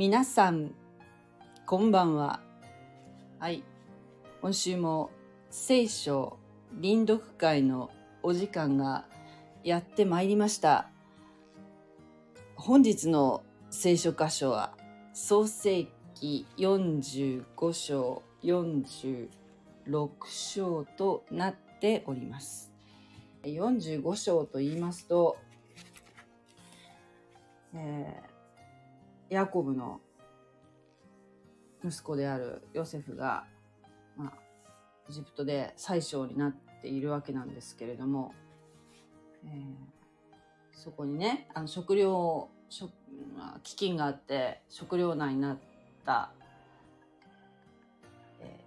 [0.00, 0.70] 皆さん、
[1.66, 2.40] こんばんは。
[3.38, 3.62] はい。
[4.40, 5.10] 今週も
[5.50, 6.38] 聖書
[6.72, 7.90] 臨読会の
[8.22, 9.04] お時間が
[9.62, 10.88] やってまいりました。
[12.56, 14.72] 本日の聖書箇所は、
[15.12, 17.44] 創世記45
[17.74, 19.28] 章46
[20.30, 22.72] 章となっております。
[23.42, 25.36] 45章と言いますと、
[27.74, 28.29] えー
[29.30, 30.00] ヤコブの
[31.84, 33.44] 息子であるヨセフが、
[34.16, 34.32] まあ、
[35.08, 38.34] エジプトで宰相になっているわけなんですけれども、
[39.44, 40.00] えー
[40.72, 42.90] そこにねあの食料食
[43.36, 45.58] まあ飢饉があって食糧難になっ
[46.06, 46.30] た、
[48.40, 48.60] え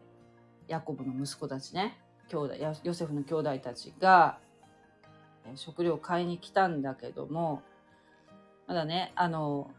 [0.68, 1.98] ーヤコブの息子たちね
[2.30, 4.38] 兄弟ヨセフの兄弟たちが、
[5.48, 7.64] えー食料を買いに来たんだけども
[8.68, 9.72] まだねあの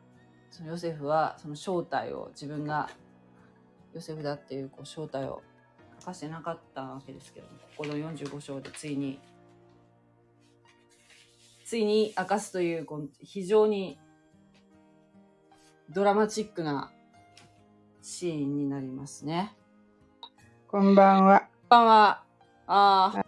[0.54, 2.88] そのヨセフはその正体を自分が
[3.92, 5.42] ヨセフだっていうこう正体を
[5.98, 9.18] 明かしてなかったわけですけどもここの45章でついに
[11.64, 13.98] ついに明かすというこの非常に
[15.90, 16.92] ドラマチックな
[18.00, 19.56] シーンになりますね。
[20.68, 21.40] こんばんは。
[21.40, 22.22] こんばんは。
[22.68, 23.24] ああ、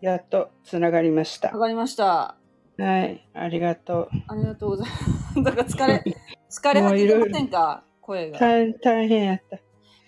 [0.00, 1.58] やっとつながりましたわ。
[1.58, 2.38] かりました。
[2.78, 5.34] はい、ありがとありがとうございます。
[5.42, 6.04] だから疲れ、
[6.50, 7.82] 疲れ果ててませんか？
[8.00, 8.32] 声う。
[8.32, 8.38] が。
[8.38, 9.58] 大大変やった。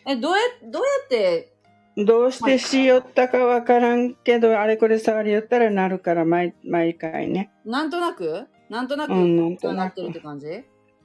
[0.06, 0.38] え、どうや、
[0.70, 1.52] どうやって、
[1.96, 7.50] どうしてしよったかわからんけど、あれこれ触りよったらなるから毎毎回ね。
[7.64, 8.46] なんとなく？
[8.70, 10.46] なんとなく、うんなんとなくてるって感じ？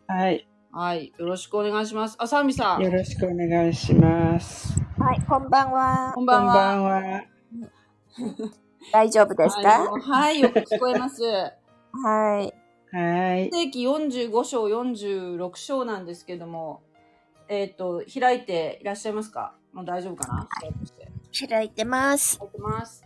[0.07, 1.11] はい、はい。
[1.17, 2.15] よろしくお願いします。
[2.19, 2.83] あ、サンビさん。
[2.83, 4.79] よろしくお願いします。
[4.99, 6.21] はい、こんばんはこ。
[6.21, 6.53] んばんは。
[6.53, 7.23] こんばんは。
[8.91, 9.61] 大丈夫ですか？
[9.61, 11.21] はい、はいよく聞こえます。
[11.93, 12.53] はい。
[12.95, 16.81] はい、世紀45章、46章なんですけども、
[17.49, 19.53] えっ、と、開いていらっしゃいますか？
[19.73, 20.47] もう大丈夫かな？
[20.61, 20.91] 開いてし
[21.41, 22.39] て開いてます。
[22.39, 23.03] 開いてます。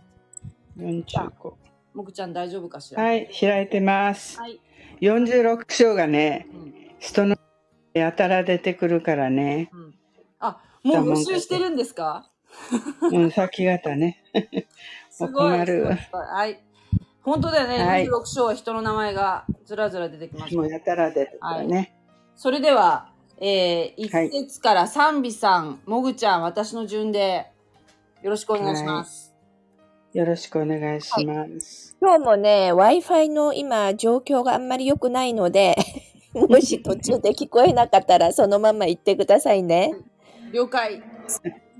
[0.76, 1.58] 四十五。
[1.92, 3.02] もぐちゃん大丈夫かしら？
[3.02, 4.38] はい、開いてます。
[4.38, 4.60] はい。
[5.00, 6.74] 四十六章がね、うん。
[7.00, 7.36] 人の
[7.92, 9.70] やたら出てくるからね。
[9.72, 9.94] うん。
[10.38, 12.30] あ、もう募集してるんですか？
[13.10, 14.22] うん、先方ね。
[15.26, 15.52] すごい。
[15.52, 16.60] 困るはい。
[17.22, 17.84] 本当だよね。
[17.84, 20.54] はい46章は人の名前がずらずら出てきます。
[20.56, 21.94] もうやたら出てくるね。
[22.34, 27.50] それでは、えー、はい一節から賛美さん、もぐちゃん、私の順で
[28.22, 29.34] よろしくお願いします。
[30.12, 31.96] よろしくお願いします。
[32.00, 35.76] 今日もね、Wi-Fi の今状況があんまり良くないので、
[36.34, 39.94] もし途中で聞こえなかったらそのまま言ってくださいね。
[40.52, 41.02] 了解。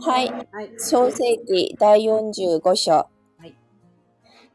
[0.01, 0.29] はい。
[0.53, 0.71] はい。
[0.79, 3.07] 創世記第45章。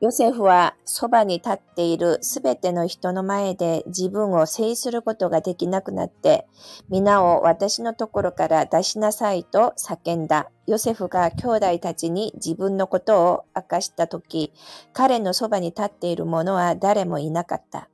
[0.05, 6.45] ヨセフはそばに立っているすべての人の前で自分を制することができなくなって、
[6.89, 10.51] 皆を私のところから出しなさいと叫んだ。
[10.67, 14.53] ヨセフが兄弟たちに自分のことを明かしたとき、
[14.93, 17.89] 彼のそばに立っている者は誰もいなかった。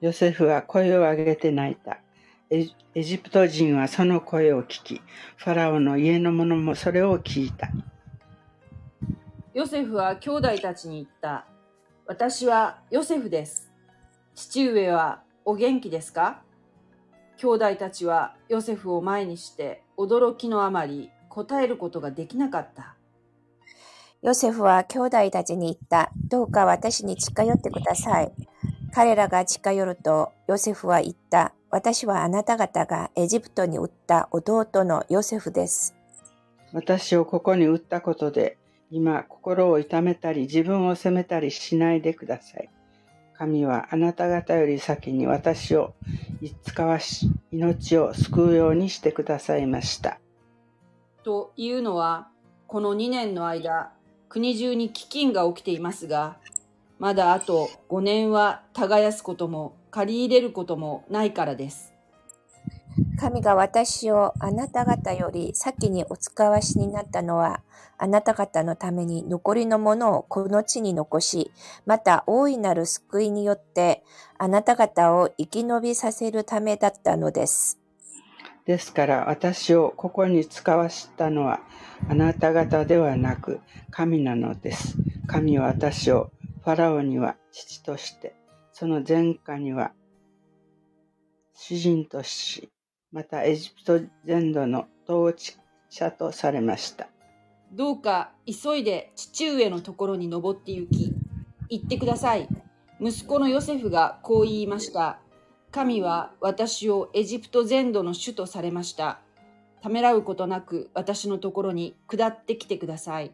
[0.00, 1.98] ヨセフは声を上げて泣いた。
[2.48, 5.02] エジプト人はその声を聞き、
[5.36, 7.68] ファラオの家の者もそれを聞いた。
[9.54, 11.46] ヨセフは兄弟たちに言った。
[12.06, 13.70] 私はヨセフです。
[14.34, 16.42] 父上はお元気ですか？
[17.36, 22.96] 兄弟たちはヨセフを前にして驚きのあまり答えることができなかった。
[24.22, 26.10] ヨセフは兄弟たちに言った。
[26.28, 28.32] どうか私に近寄ってください。
[28.92, 31.54] 彼らが近寄ると、ヨセフは言った。
[31.70, 35.94] 私はあなた方がエジプトに売った弟のヨセフです。
[36.72, 38.58] 私をここに売ったことで、
[38.90, 42.70] 今心を痛めたり自分を責めたりしないでください。
[43.36, 45.94] 神はあなた方より先に私を
[46.62, 50.20] 使わし、命を救うようにしてくださいました。
[51.24, 52.28] というのは、
[52.66, 53.92] この2年の間、
[54.28, 56.36] 国中に飢饉が起きていますが、
[56.98, 61.93] まだあと5年は耕すことも借り入れることもないからです。
[63.16, 67.60] 神が私をあなた方より先にお使わしになったのは、
[67.96, 71.52] あなた方のために残りのものをこの地に残し、
[71.86, 74.02] また大いなる救いによって、
[74.36, 77.78] あなた方を生き延びさせるためだったのです。
[78.64, 81.60] ですから私をここに使わしたのは
[82.08, 84.96] あなた方ではなく神なのです。
[85.26, 86.30] 神は私を
[86.64, 88.34] ファラオには父として、
[88.72, 89.92] その前科には
[91.54, 92.70] 主人とし、
[93.14, 95.56] またエジプト全土の統治
[95.88, 97.06] 者とされました。
[97.70, 101.14] どうか急いで父上のところに登って行き、
[101.70, 102.48] 言ってください。
[103.00, 105.20] 息子のヨセフがこう言いました。
[105.70, 109.20] 神は私をエジプト全土の主とされました。
[109.80, 113.32] ためらうことなく私のところに下ってきてください。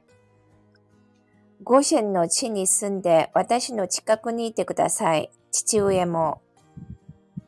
[1.62, 5.31] ゴシェンの地に住んで私の近くにいてください。
[5.50, 6.43] 父上も、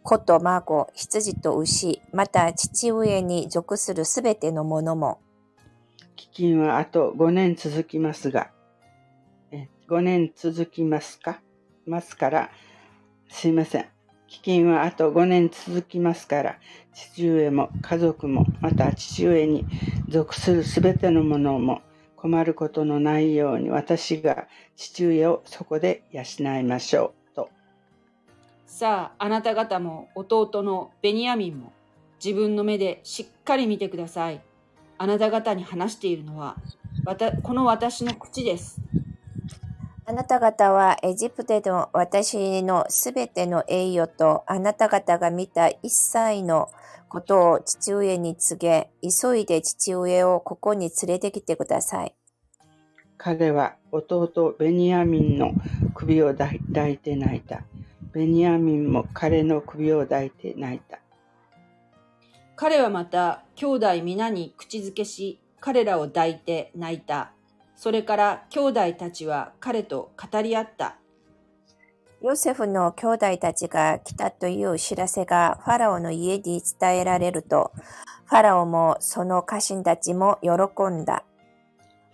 [0.02, 5.20] 子と孫、羊と牛、また父上に属するすべてのものも、
[6.34, 8.50] 飢饉はあと5年続きますが、
[9.88, 11.40] 5年続きますか？
[11.87, 12.50] ますから、
[13.28, 13.87] すいません。
[14.28, 16.58] 飢饉はあと5年続きますから、
[16.94, 19.66] 父上も家族も、また父上に
[20.08, 21.82] 属するすべてのものも
[22.16, 24.46] 困ることのないように私が
[24.76, 26.22] 父上をそこで養
[26.58, 27.21] いましょう。
[28.74, 31.74] さあ、あなた方も弟のベニヤミンも
[32.24, 34.40] 自分の目でしっかり見てください。
[34.96, 36.56] あなた方に話しているのは、
[37.04, 38.80] わたこの私の口です。
[40.06, 46.70] あなた方はエジプトでの私のすべての栄誉とあなた方が見た一切の
[47.10, 52.14] ことを父上に告げ、急いで父上をここに連れてきてください。
[53.19, 55.52] 彼は弟ベニヤミンの
[55.94, 57.64] 首を抱いて泣いた。
[58.12, 61.00] ベニヤミンも彼の首を抱いて泣いた。
[62.56, 67.32] 彼はまた兄弟皆に口づけし、彼らを抱いて泣いた。
[67.75, 70.97] それから兄弟たちは彼と語り合った。
[72.23, 77.73] ヨセフの兄弟たちが来たという知らせがファラオの家に伝えられると、
[78.26, 80.50] ファラオもその家臣たちも喜
[80.88, 81.25] んだ。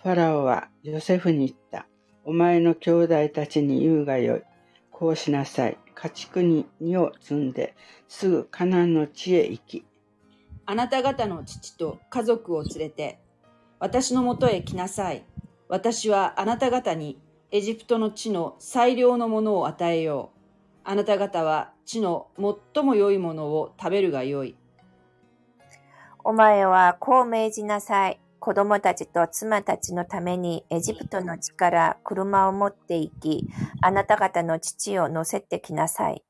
[0.02, 1.86] ファラオはヨセフに言った。
[2.24, 4.42] お前の兄弟たちに言うがよい。
[4.90, 5.76] こうしなさい。
[6.00, 7.74] 家畜に荷を積んで、
[8.06, 9.84] すぐカナンの地へ行き、
[10.64, 13.18] あなた方の父と家族を連れて、
[13.80, 15.24] 私のもとへ来なさい。
[15.68, 17.18] 私はあなた方に
[17.50, 20.38] エジプトの地の最良のものを与えよう。
[20.84, 22.28] あなた方は地の
[22.74, 24.54] 最も良いものを食べるがよい。
[26.22, 28.20] お前はこう命じなさい。
[28.40, 33.48] 子供たちと妻たちのためにエジプトの地から車を持って行き、
[33.82, 36.22] あなた方の父を乗せてきなさい。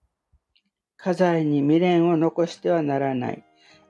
[0.96, 3.44] 家財に未練を残してはならない。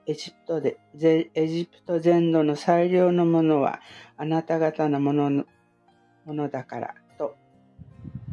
[0.06, 3.80] エジプトで、ぜエジプト全土の最良のものは
[4.16, 5.44] あなた方のものの
[6.24, 7.36] ものだから、と。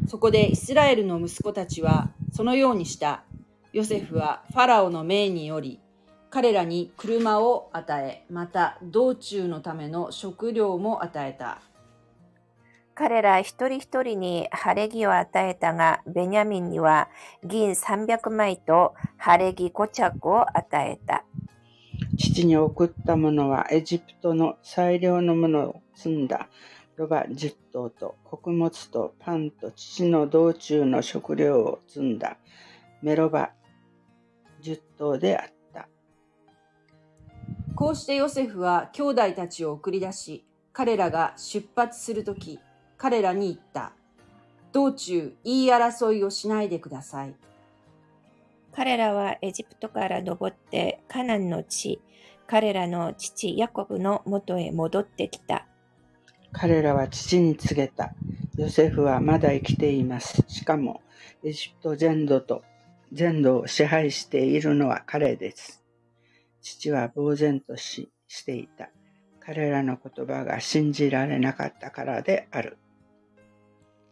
[0.08, 3.24] そこでイスラエルの息子たちはそのようにした。
[3.72, 5.80] ヨセフはファラオの命により、
[6.36, 11.62] 彼らに車を与え、また道中のための食料も与えた。
[12.94, 17.08] 彼ら一人一人に晴れ着を与えたが、ベニャミンには
[17.42, 21.24] 銀300枚と晴れ着5着を与えた。
[22.18, 26.50] 父に送ったものはエジプトの最良のものを積んだ
[26.96, 32.36] ロバ10頭と穀物とパンと父の道中の食料を積んだ
[33.00, 33.52] メロバ
[34.60, 35.55] 10頭であった。
[37.76, 42.58] こうしてヨセフは兄弟たちを送り出し、彼らが出発するとき、
[42.96, 43.92] 彼らに言った。
[44.72, 47.34] 道中言い争いをしないでください。
[48.72, 52.00] 彼らはエジプトから登ってカナンの地、
[52.46, 55.66] 彼らの父ヤコブの元へ戻ってきた。
[56.52, 58.14] 彼らは父に告げた。
[58.56, 60.42] ヨセフはまだ生きています。
[60.48, 61.02] しかも
[61.44, 62.62] エジプト全土と
[63.12, 65.85] 全土を支配しているのは彼です。
[66.66, 68.90] 父は呆然とししていた。
[69.38, 72.76] 彼らの言葉が信じられなかったからである。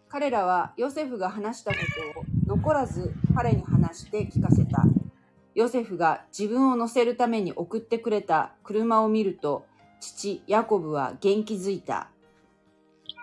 [0.08, 1.78] 彼らはヨセフが話したこ
[2.14, 4.84] とを残らず彼に話して聞かせた。
[5.56, 9.66] ヨセフが自分を乗せるために送ってくれた車を見ると、
[9.98, 12.08] 父ヤコブは元気づいた。
[13.08, 13.14] イ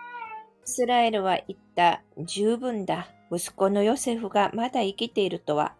[0.66, 2.02] スラエルは言った。
[2.18, 3.08] 十分だ。
[3.30, 5.74] 息子のヨセフがまだ生きているとは。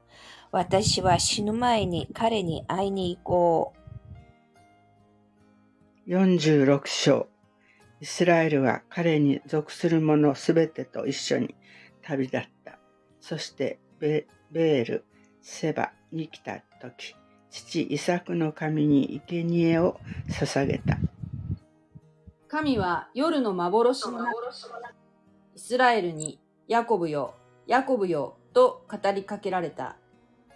[0.53, 3.73] 私は死ぬ前に彼に会いに行こ
[6.07, 6.11] う。
[6.11, 7.27] 46章
[8.03, 11.55] イスラエルは彼に属する者すべてと一緒に
[12.03, 12.79] 旅立った。
[13.19, 15.05] そしてベベール、
[15.41, 17.17] セバに来た時、
[17.49, 20.99] 父イサクの神に生贄を捧げた。
[22.49, 24.33] 神は夜の幻の中
[25.55, 29.97] イスラエルにヤコブよ、ヤコブよと語りかけられた。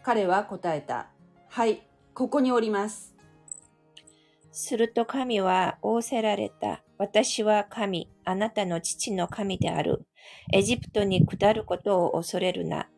[0.06, 1.08] 彼は答えた。
[1.48, 1.84] はい、
[2.14, 3.16] ここにおります。
[4.52, 6.84] すると神は仰せられた。
[6.96, 10.06] 私は神、あなたの父の神である。
[10.52, 12.88] エジプトに下ることを恐れるな。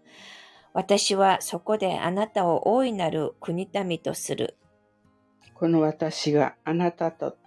[0.74, 4.58] 私はそこであなたを大いなる国民とする。
[5.54, 7.38] この私があなたと、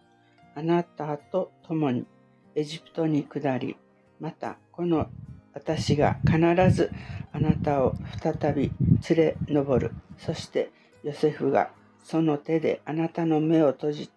[0.56, 2.08] あなたと共に
[2.56, 3.78] エジプトに下り、
[4.20, 5.06] またこの
[5.54, 6.40] 私が必
[6.72, 6.92] ず
[7.34, 8.72] あなたを再び
[9.10, 9.92] 連れ上る。
[10.18, 10.72] そして
[11.04, 11.72] ヨセフが
[12.04, 14.12] その手であなたの目を閉じ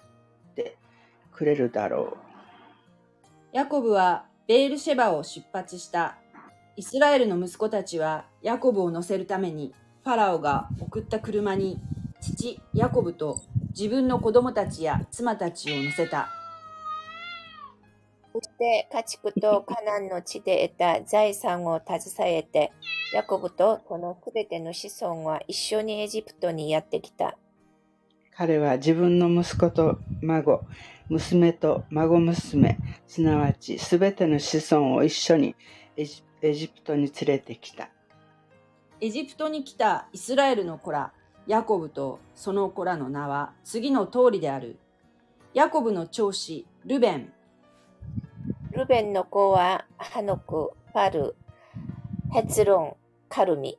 [0.55, 0.77] て
[1.33, 6.17] くれるだろうヤコブはベールシェバを出発した。
[6.77, 9.73] イスラエルの息子たちはヤコブを乗せるために
[10.03, 11.81] ファラオが送った車に
[12.21, 16.29] 父ヤコブと自分の子供たちや妻たちを乗せた。
[18.57, 22.73] そして家畜と カナンの地で得た財産を携えて、
[23.13, 27.29] ヤコブとそのすべての子孫は一緒にエジプトにやってきた。
[27.29, 27.37] う。
[28.37, 30.63] 彼は自分の息子と孫、
[31.09, 35.57] 娘と孫娘、すなわちすべての子孫を一緒に
[35.97, 37.89] エジエジプトに連れてきた。
[39.01, 41.13] エジプトに来たイスラエルの子ら、
[41.47, 44.79] ヤコブとその子らの名は次の通りである。
[45.55, 47.33] ヤコブの長子、ルベン、
[48.85, 51.35] ルベンの子はハノク、パル、
[52.31, 52.97] ヘツロン、
[53.31, 53.79] カルミ。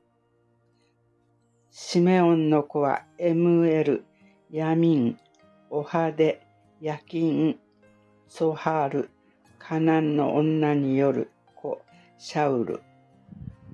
[1.70, 4.04] シメオンの子はエムエル、
[4.50, 5.20] ヤミン、
[5.70, 6.42] オハデ、
[6.82, 7.60] ヤキン、
[8.28, 9.12] ソハール、
[9.60, 11.84] カナンの女による子、
[12.18, 12.82] シャウル。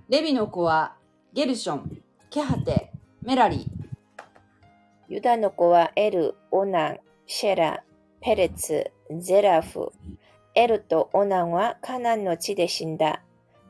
[0.09, 0.97] レビの子は
[1.31, 3.67] ゲルション、ケハテ、メラリ、
[5.07, 7.83] ユダの子はエル、オナン、シェラ、
[8.19, 9.93] ペレツ、ゼラフ。
[10.53, 13.21] エルとオナンはカナンの地で死んだ。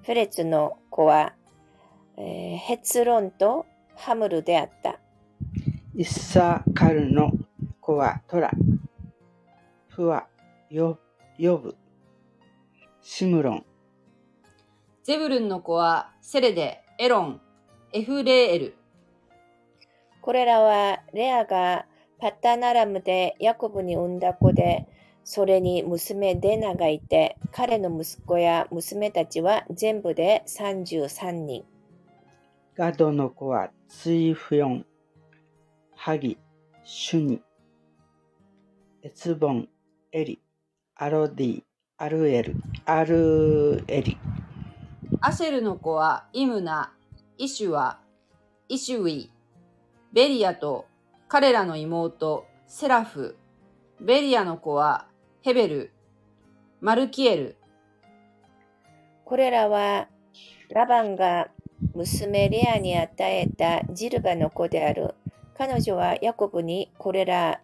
[0.03, 1.33] ペレツの子は、
[2.17, 4.99] えーヘツロンとハムルであった。
[5.95, 7.31] イッサカルの
[7.79, 8.49] 子はトラ、
[9.89, 10.25] フワ、
[10.69, 10.97] ヨ
[11.37, 11.75] ヨブ、
[13.01, 13.65] シムロン。
[15.03, 17.41] ゼブルンの子はセレデ、エロン、
[17.93, 18.75] エフレーエル。
[20.21, 21.85] これらはレアが
[22.19, 24.87] パッタナラムでヤコブに産んだ子で、
[25.23, 31.63] それに娘デナがいて、彼の息子や娘たちは全部で33人。
[32.75, 34.85] ガドの子はツイフヨン、
[35.95, 36.37] ハギ、
[36.83, 37.41] シュニ、
[39.03, 39.69] エツボン、
[40.11, 40.41] エリ、
[40.95, 41.63] アロディ、
[41.97, 44.17] アルエル、アルエリ。
[45.19, 46.93] アシェルの子はイムナ、
[47.37, 47.99] イシュワ、
[48.69, 49.29] イシュウィ、
[50.11, 50.87] ベリアと
[51.27, 53.37] 彼らの妹、セラフ。
[53.99, 55.07] ベリアの子は
[55.43, 55.91] ヘベル、
[56.81, 57.55] マルキエル。
[59.25, 60.07] これらは
[60.69, 61.47] ラバンが
[61.95, 65.15] 娘レアに与えたジルバの子である。
[65.57, 67.59] 彼女はヤコブにこれら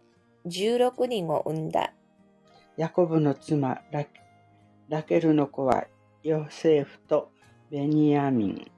[0.48, 1.93] 16人を産んだ。
[2.77, 4.07] ヤコブの妻ラ
[4.89, 5.86] ラケルの子は
[6.24, 7.29] ヨセフと
[7.69, 8.72] ベニヤミン。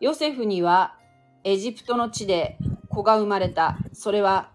[0.00, 0.96] ヨセフには
[1.44, 3.78] エジプトの地で子が生まれた。
[3.92, 4.50] それは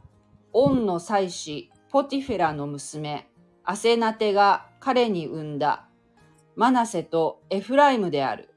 [0.51, 3.29] オンの妻子ポティフェラの娘
[3.65, 5.87] アセナテが彼に産んだ
[6.55, 8.49] マナセとエフライムである。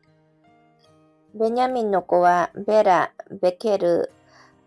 [1.34, 4.12] ベニャミンの子はベラ、ベケル、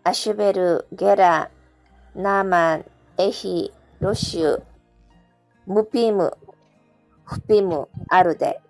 [0.04, 1.50] アシュベル、ゲラ、
[2.14, 2.84] ナーマン、
[3.18, 4.62] エヒ、ロシュ、
[5.66, 6.36] ムピム、
[7.24, 8.60] フピム、アルデ。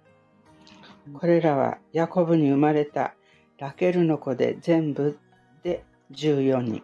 [1.15, 3.15] これらはヤコブに生まれた
[3.59, 5.19] ラケルの子で全部
[5.65, 6.83] で14人。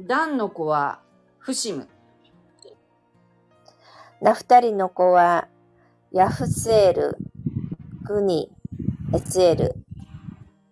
[0.00, 1.00] ダンの子は
[1.38, 1.88] フシム。
[4.22, 5.48] ナフタリの子は
[6.12, 7.16] ヤフセール、
[8.04, 8.52] グニ、
[9.12, 9.74] エツエル、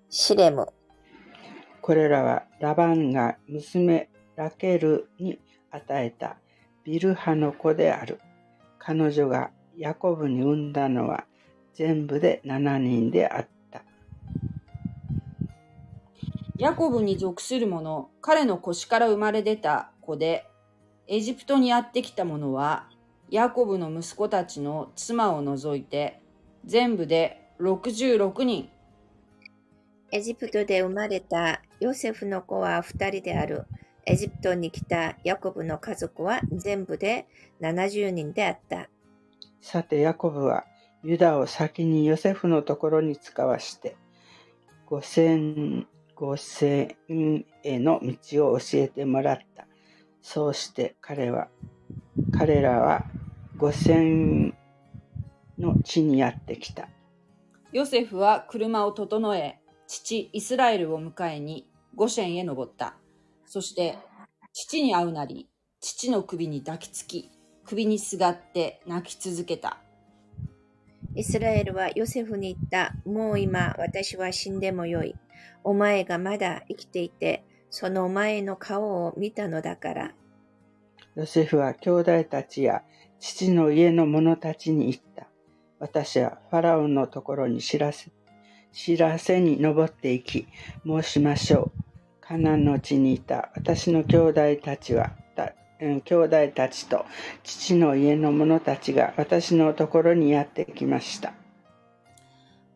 [0.08, 0.68] シレム。
[1.82, 5.40] これらはラバンが娘ラケルに
[5.72, 6.36] 与えた
[6.84, 8.20] ビルハの子である。
[8.78, 11.24] 彼女がヤコブに産んだのは
[11.74, 13.82] 全部で7人であった。
[16.56, 20.46] ヤコブに属する者、彼の腰から生まれ出た子で、
[21.08, 22.88] エジプトにやってきた者は、
[23.30, 26.20] ヤコブの息子たちの妻を除いて、
[26.64, 28.68] 全部で66人。
[30.10, 33.66] エジプトで生まれたヨセフの子は2人である。
[34.04, 37.28] エジプトに来たヤコブの家族は全部で
[37.60, 38.88] 70人であった。
[39.60, 40.64] さてヤコブは
[41.04, 43.96] ユダを先にヨセフのところに使わして、
[44.86, 46.96] 五千、五千
[47.62, 49.68] への道を教えてもらった。
[50.20, 51.46] そうして彼は、
[52.36, 53.04] 彼らは
[53.60, 54.54] 五千
[55.58, 56.88] の地にやってきた。
[57.72, 62.94] ヨセフは車を整え、父イスラエルを迎えにゴシェンへ登った。
[63.44, 63.98] そして、
[64.54, 65.46] 父に会うなり、
[65.78, 67.30] 父の首に抱きつき、
[67.66, 69.76] 首にすがって泣き続けた。
[71.14, 72.94] イスラエルはヨセフに言った。
[73.04, 75.14] もう今私は死んでもよい。
[75.64, 80.14] お前がまだ生きていて、そのお前の顔を見たのだから。
[81.14, 82.82] ヨセフは兄弟たちや
[83.20, 85.28] 父の家の者たちに言った。
[85.78, 88.10] 私はファラオのところに知らせ、
[88.72, 90.46] 知らせに登っていき、
[90.86, 91.82] 申しましょう。
[92.20, 97.04] カナンの地にいた私の兄弟たちは、た兄弟たちと
[97.44, 101.34] 父の家の者たちが私のところにやってきました。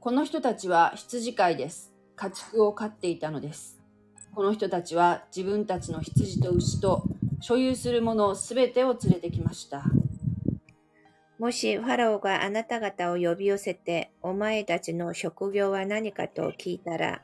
[0.01, 1.95] この人たちは羊飼いです。
[2.17, 3.81] 家畜を飼っていたのです。
[4.35, 7.05] この人たちは自分たちの羊と牛と
[7.41, 9.85] 所有するものすべてを連れてきました。
[11.39, 17.23] もしファラオがあなた方を呼び寄せて、お前たちの職業は何かと聞いたら、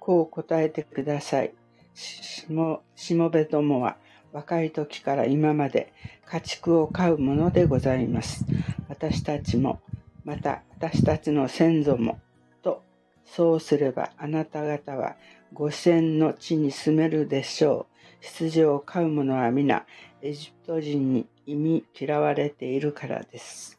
[0.00, 1.54] こう答えてください。
[1.94, 2.82] しも
[3.30, 3.96] べどもは
[4.32, 5.92] 若い時から今まで
[6.26, 8.44] 家畜を飼うものでございます。
[8.88, 9.80] 私たちも、
[10.24, 12.18] また私たちの先祖も、
[12.62, 12.82] と、
[13.24, 15.16] そうすればあなた方は
[15.52, 17.94] ご先の地に住めるでしょう。
[18.20, 19.86] 羊を飼う者は皆、
[20.20, 23.78] エジプト人に忌み嫌われているからです。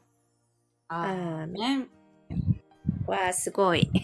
[0.87, 1.89] ああーメン
[3.07, 3.89] わあ、すごい。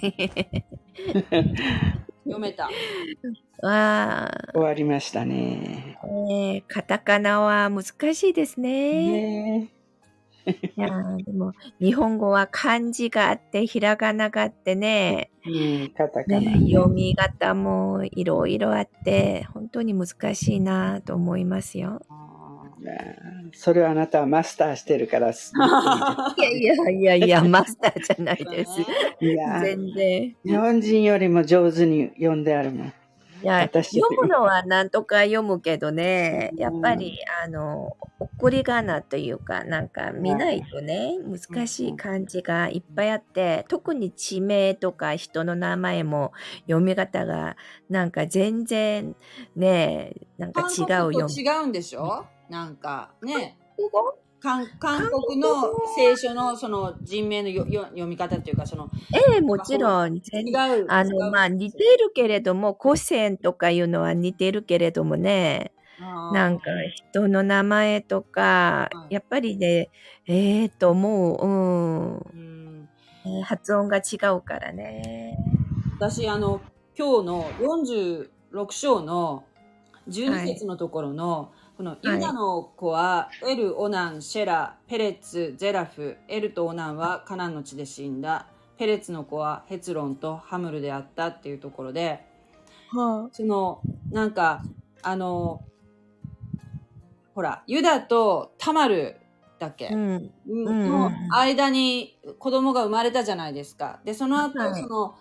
[2.23, 2.69] 読めた。
[3.61, 5.97] わあ、終わりましたね。
[6.03, 9.59] えーカタカナは難しいですね。
[9.61, 9.71] ね
[10.45, 15.49] いやーでも、日本語は漢字があって、ひらがながあってね、え。
[15.49, 22.01] うん、カタカナ、ね読み方もいろいろあって、本当に難しいなと思いますよ。
[22.87, 25.53] あそれはあなたはマスターしてるからす。
[25.55, 28.71] いやいやいやいや、 マスターじゃないーです。
[29.19, 30.35] いや、全然。
[30.45, 32.93] 日本人よりも上手に読んであるもん。
[33.43, 46.33] いや、私読むのはなんとか読むけどね、やっぱり、あの、送り仮名というか、なんか見ないとね、難しい漢字がいっぱいあって、特に地名とか人の名前も
[46.67, 47.57] 読み方が、
[47.89, 49.15] なんか全然
[49.55, 52.25] ね、なんか違う読違うんでしょ？
[52.51, 53.57] なんかね。
[54.41, 60.83] 韓韓国の聖書のその人名のよよ読み方っていうかそのええもちろん、全違然。
[60.83, 60.85] う。
[60.85, 65.73] 違あの、うまあ、似てるけれども、古線とかいうのは似てるけれどもね、
[66.29, 66.65] なんか
[67.11, 69.13] 人の名前とかは、い。
[69.13, 69.89] やっぱりね、
[70.27, 72.17] ええと思う、うん。
[72.33, 72.89] うん、
[73.25, 75.35] えー発音が違うからね。
[75.97, 76.61] 私あの
[76.97, 79.43] 今日の46章の
[80.07, 88.45] 12節のところの、このユダの子はエル、オナン、シェラ、ペレツ、ゼラフ、エルとオナンはカナンの地で死んだ。
[88.77, 92.23] ペレツの子はヘツロンとハムルであったっていうところで、
[92.91, 94.61] はそのなんか
[95.01, 95.63] あの
[97.33, 99.15] ほらユダとタマル
[99.57, 100.87] だっけ、うん、うん。
[100.87, 104.01] の間に子供が生まれたじゃないですか。
[104.05, 104.79] で、その後、はい。
[104.79, 105.15] その、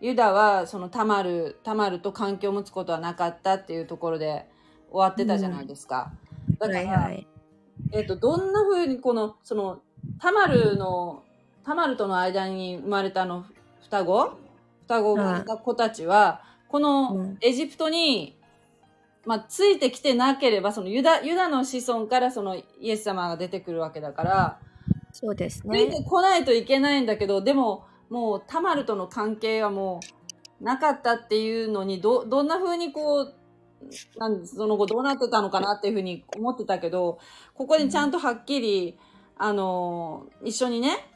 [0.00, 4.46] ユダは、そのタマル、タマルと関係を持つことはなかったっていうところで
[4.90, 6.12] 終わってたじゃないですか。
[6.58, 7.26] だから、はいはい。
[7.92, 9.80] えっ、と、どんな風にこの、その、
[10.20, 11.22] タマルの、
[11.64, 13.44] タマルとの間に生まれたあの
[13.82, 14.38] 双子？
[14.82, 18.36] 双子を生まれた子たちは、こうのんエジプトに、
[19.26, 24.58] まあ、ついてきてなければ、そのユダ、ユダの子孫からそのイエス様が出てくるわけだから、
[25.12, 25.86] そうですついね。
[25.88, 30.00] てこないといけないんだけど、でも、もう、タマルとの関係はも
[30.60, 33.34] う、なかったっていうのに、ど、どんな風にこう、
[34.18, 37.18] なんその後どうなってたのかなっていうふうに思ってたけど、
[37.54, 38.98] ここにちゃんとはっきり、
[39.36, 41.06] あの、一緒にね、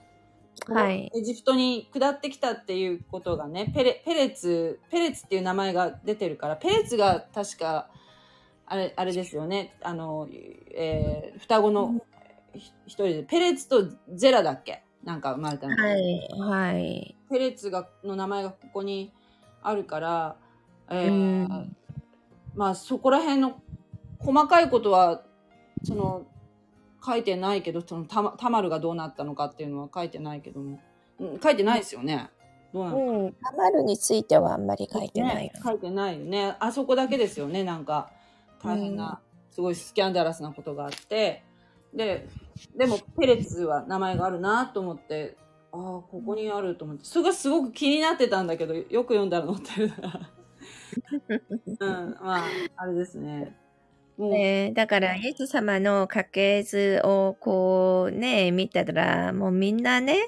[0.68, 1.11] はい。
[1.12, 7.88] エジプトに下ってきたっていうことがね、ペレ、ペレツ、ペレツっていう名前が出てるから、ペレツが確か、
[8.66, 12.01] あれ、あれですよね、あの、えー双子の
[12.55, 14.85] ひ一人で、ペレツとゼラだっけ？
[15.03, 15.75] なんか生まれたの。
[15.75, 16.29] はい。
[16.38, 17.16] はい。
[17.29, 19.12] ペレツが、の名前がここに
[19.62, 20.37] あるから、
[20.90, 21.77] えーうん
[22.55, 23.61] まあそこら辺の
[24.19, 25.23] 細かいことは、
[25.85, 26.27] その、
[27.05, 30.81] 書いてないけど、そのタマタマルがどうなったのかっていうのは書いてないけども、
[31.19, 32.31] うん、書いてないですよね。
[32.73, 33.33] どうなん。
[33.43, 35.61] タマルについてはあんまり書いてないよね。
[35.62, 36.57] 書いてないよね。
[36.61, 37.65] あそこだけですよね。
[37.65, 38.11] なんか、
[38.62, 41.43] 大変な、すごいスキャンダラスなことがあって、
[41.93, 42.29] で、
[42.77, 45.37] でも、ペレツは名前があるなと思って、
[45.73, 49.93] ああ、ここにあると思って、それがすごく気になってたんだけど、よく読んだら載ってる。
[51.81, 53.57] うん、まあ、あれですね。
[54.18, 60.18] ね、だから、イエス様の家系図をこうね、見たら、もうみんなね、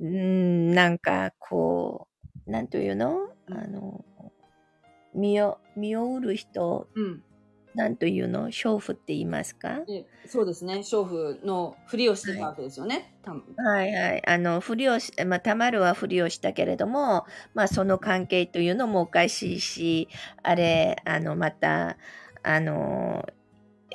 [0.00, 2.08] うん、なんかこ
[2.46, 3.18] う、なんというの？
[3.48, 4.04] うんあの、
[5.14, 7.24] 身を、身を売る人、うん。
[7.74, 8.48] なんというの？
[8.48, 9.80] 娼婦って言いますか？
[9.86, 10.78] でそうですね。
[10.78, 13.14] 娼婦のふりをしてたわけですよね。
[13.22, 14.22] たはいはい。
[14.26, 20.08] あの、ふりをし、まあ、たまるはふりをしたけれども、まあ、その関係というのもおかしいし、
[20.42, 21.96] あれ、あの、また、
[22.42, 23.26] あの、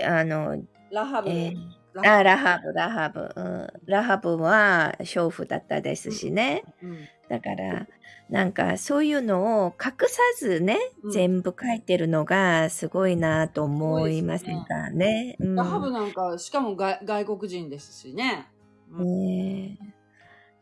[0.03, 1.55] あの、ラハブ、えー
[1.97, 3.31] あ、ラハブ、ラハブ。
[3.35, 6.63] うん、ラハブは娼婦だったですしね。
[6.81, 6.97] うん
[7.29, 7.87] だから、
[8.29, 11.11] なんかそういうのを隠さずね、うん。
[11.11, 15.35] 全部書いてるのがすごいなと思いませんかね。
[15.39, 15.55] うん。
[15.55, 18.47] ラハブなんか、しかも外外国人ですしね。
[18.91, 19.19] うん。
[19.19, 19.77] ね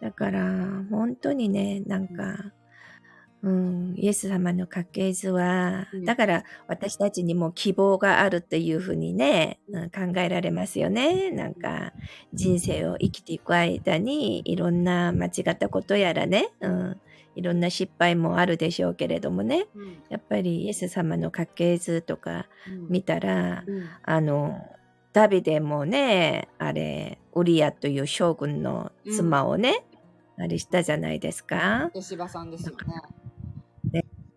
[0.02, 0.06] え。
[0.06, 2.52] だから、本当にね、なんか、
[3.44, 6.06] うん、イエス様の家系図は、うん。
[6.06, 9.90] だから私たちにも希望があるっていうふうにね、うん。
[9.90, 11.30] 考えられますよね。
[11.30, 11.92] なんか、
[12.34, 17.02] 人生を生きていく間に、いろんな間違ったことやらね、うん、
[17.36, 19.98] いろんな失敗もあるでしょうけれどもね、うん。
[20.10, 22.88] やっぱりイエス様の家系図とかうん。
[22.90, 23.90] 見たら、うん。
[24.04, 24.66] あの、
[25.12, 29.84] ダビデもね、あれ、ウリアという将軍の妻をね、
[30.38, 31.58] あれしたじゃないですか。
[31.84, 31.90] バ。
[31.92, 32.78] テシバさんですよね。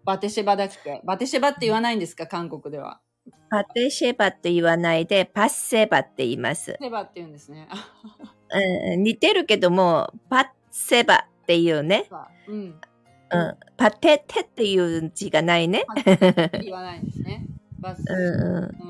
[0.07, 1.01] ねバテシバだっけ？
[1.05, 2.27] バテシバって言わないんですか？
[2.27, 3.01] 韓国では。
[3.51, 6.77] パテシェバって言わないで、パッセバって言います。
[6.81, 7.69] セバって言うんですね。
[8.93, 12.09] うん、似てるけども、パッセバっていうね、
[12.49, 12.81] うん。
[13.29, 15.85] うん、パテテっていう字がないね。
[16.63, 17.47] 言わないんですね。
[17.81, 18.05] バス。
[18.09, 18.85] うんうう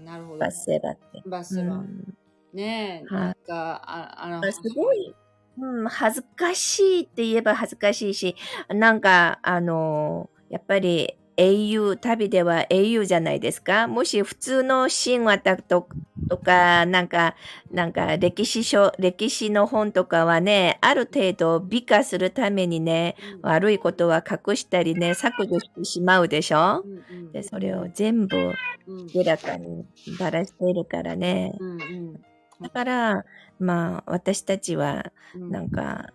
[0.00, 0.50] ん、なるほどパッ。
[0.50, 1.22] セバって。
[1.26, 1.62] バスバ。
[1.62, 2.14] うん
[2.54, 5.14] ねえ、はいなんか、ああの、すごい、
[5.58, 8.36] うん、恥ずかしいって言えば恥ずかしいし、
[8.68, 13.88] なんか、あの、やっぱり英雄、旅では英雄じゃないですか？
[13.88, 15.88] もし普通の神話だと
[16.28, 17.34] とか、なんか、
[17.70, 26.84] なんか歴史書、歴史の本とかはね、ある程度美化するためにね、悪いことは隠したりね、削除してしまうでしょ？
[26.84, 27.32] うんうん。
[27.32, 29.10] で、それを全部うん。
[29.14, 29.86] 明らかに
[30.18, 31.54] ばらしているからね。
[31.58, 32.20] うんうん。
[32.60, 33.24] だから、
[33.58, 35.50] まあ、私たちは、うん。
[35.50, 36.06] なんか、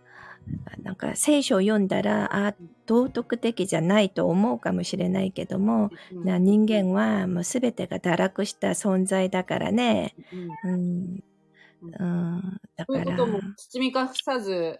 [0.83, 2.55] なんか聖書を読んだら、あ、
[2.85, 10.15] 道徳的じゃないと思うかもしれないけども、うんな人間はもう全てが堕落した存在だからね。
[10.63, 11.23] うんうん。
[11.79, 14.79] うん、だから、そういうことも包み隠さず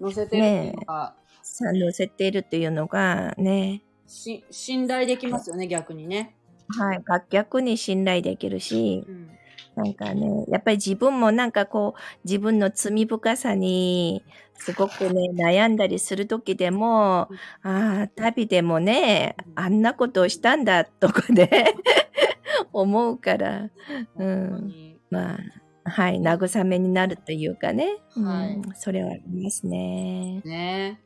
[0.00, 6.34] 載せてるっていうのが、さ載せているっていうのがね、し信頼できますよね、逆にね。
[6.68, 9.30] はい、逆に信頼できるし、うん
[9.78, 17.28] なんかね、やっぱり自分もなんかこう、自分の罪深さに、すごくね、悩んだりする時でも、
[17.62, 21.76] ああ、旅でもね、あんなことをしたんだ、とかで
[22.72, 23.70] 思うから、
[24.16, 24.98] うん。
[25.10, 25.38] まあ、
[25.84, 28.54] はい、慰めになるというかね、はい。
[28.54, 30.40] うん、それはありますね。
[30.44, 31.00] ね。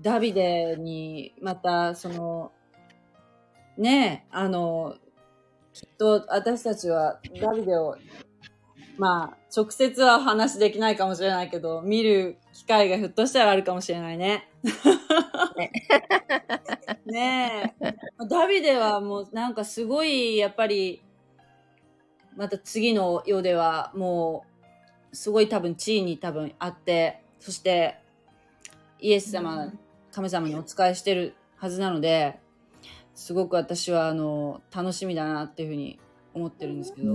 [0.00, 2.52] ダビデにまたその
[3.76, 4.96] ねあの
[5.80, 7.96] きっと私たちはダビデを
[8.98, 14.50] まあ直接は話できないかもしれないけど見る機会がひょっとしたらあるかもしれないね。
[17.06, 17.94] ね え。
[18.28, 21.02] ダビデはもうなんかすごいやっぱり
[22.36, 24.44] また次の世ではも
[25.10, 27.98] うすごい多分地位に多分あってそして
[28.98, 29.78] イエス様、うん。
[30.12, 32.38] 神様にお仕えしてるはずなので
[33.14, 35.98] すごく私はあの楽しみだなっていうふうに
[36.34, 37.12] 思ってるんですけど。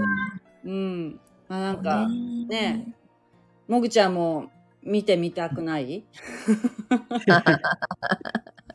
[0.65, 1.19] うん。
[1.47, 2.95] まあなんかね。
[3.67, 4.51] もぐちゃんも
[4.83, 6.05] 見てみたくない？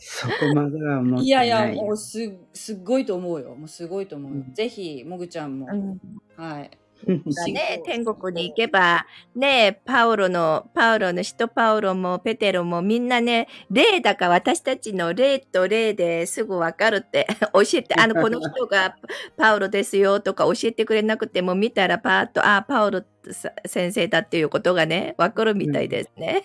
[0.01, 1.29] そこまでは思ってい。
[1.29, 3.55] やないいやもうすすっごいと思うよ。
[3.55, 4.53] もうすごいと思うよ、うん。
[4.53, 6.01] ぜひもぐちゃんも、うん。
[6.37, 6.71] はい
[7.07, 18.97] だね、天国に行けば、ね、パウロの、パウロの使徒パウロもペテロもみんなね、霊だから私たちの霊と霊ですぐわかるって 教えて、あの、この人が
[19.37, 26.45] パウロですよとか教えてくれなくても見たらパーッと、あ、パウロさ先生だっていうことがね、わかるみたいですね。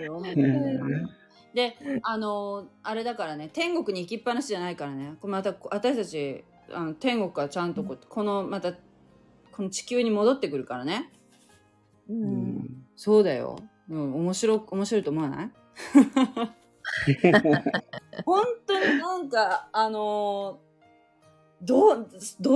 [0.00, 1.24] うん。
[1.54, 8.72] であのあれだからね天国に行きっぱなしじゃないからねこれまた私たちあの天国からちゃんとこ,、このまた
[9.52, 11.10] この地球に戻ってくるからね。
[12.08, 12.56] ううん。
[12.58, 13.56] んそうだよ、
[13.88, 15.50] うん、面白面白いと思わない？
[18.24, 20.60] 本当になんかあの
[21.62, 22.06] どうどんな感
[22.40, 22.52] じ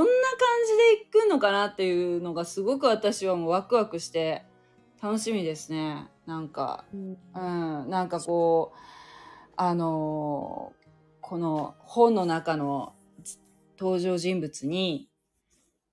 [0.76, 4.44] で行くのかなっていうのがすごく私はもうワクワクして
[5.02, 6.08] 楽しみですね。
[6.26, 8.78] なんかうん、なんかこう
[9.56, 10.78] あのー
[11.20, 12.94] この本の中の
[13.78, 15.08] 登場人物に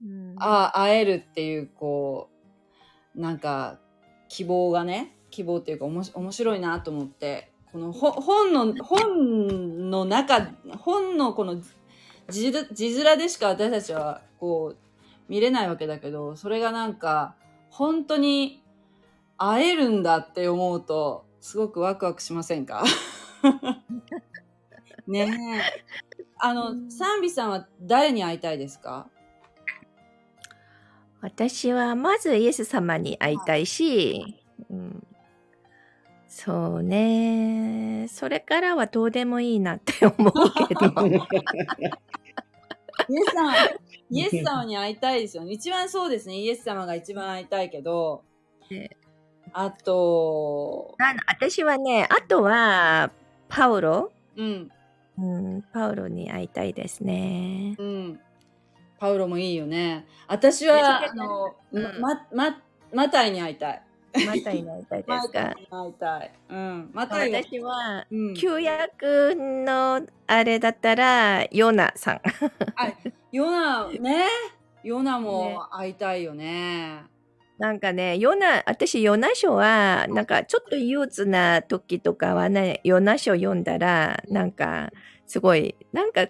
[0.04, 0.36] うん。
[0.40, 2.30] あ会えるっていうこ
[3.16, 3.80] うなんか
[4.28, 11.62] 希望がね希望っていうかおもし面白いなと思ってこのほ本の本の中本のこの
[12.30, 14.78] 字面でしか私たちはこう
[15.28, 17.36] 見れないわけだけどそれがなんか
[17.70, 18.64] 本当に
[19.38, 22.84] 会えるんだって思うとすごくワクワクしませんか？
[25.08, 25.62] ね
[26.20, 29.08] えあの、うんサンビさんは誰に会いたいですか？
[31.22, 35.08] 私はまずイエス様に会いたいし、うん、
[36.28, 38.08] そうね。
[38.10, 40.34] それからはどうでもいいなって思う
[40.68, 41.08] けど。
[43.10, 43.54] イエス様、
[44.12, 45.54] イエス様に会いたいですよね。
[45.54, 46.36] 一番そうですね。
[46.38, 48.24] イエス様が一番会いたいけど、
[48.70, 48.90] ね
[49.54, 53.12] あと、あの私はね、あとは、
[53.48, 54.70] パウロ、うん、
[55.18, 57.76] うん、パウロに会いたいですね。
[57.78, 58.20] うん。
[59.00, 60.06] パウロもいいよね。
[60.28, 62.62] 私は、ねあの、うんま、ま、
[62.94, 63.82] マタイに会いたい。
[64.26, 65.34] マタイに会いたいでマすか？
[65.34, 66.32] タイに会いたい。
[66.50, 66.92] うん。
[66.94, 68.34] マタイは、私は、うん。
[68.34, 72.22] 旧約のあれだったら、ヨナさん。
[73.32, 74.26] ヨナ、ね。
[74.84, 77.04] ヨナねも会いたいよね。
[77.58, 84.92] なんかね、ヨナ、私、ヨナ書は、なんかちょっと憂鬱な時とかはね、ヨナ書読んだら、なんか、
[85.26, 86.28] すごい、なんか、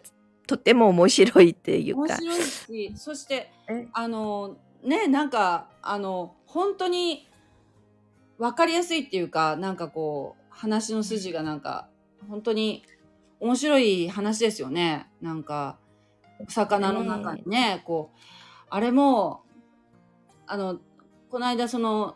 [0.48, 2.02] とても面白いっていうか。
[2.02, 7.28] 面白いし、そしてえ、あの、ね、なんか、あの、本当に
[8.38, 11.90] 分かりやすいっていうか、なんかこう、話の筋がなんか、
[12.30, 12.84] 本当に
[13.40, 15.10] 面白い話ですよね。
[15.22, 15.80] なんか、
[16.48, 18.18] 魚の中にね、こう、
[18.70, 19.42] あれも、
[20.46, 20.80] あの、
[21.36, 22.16] この間その、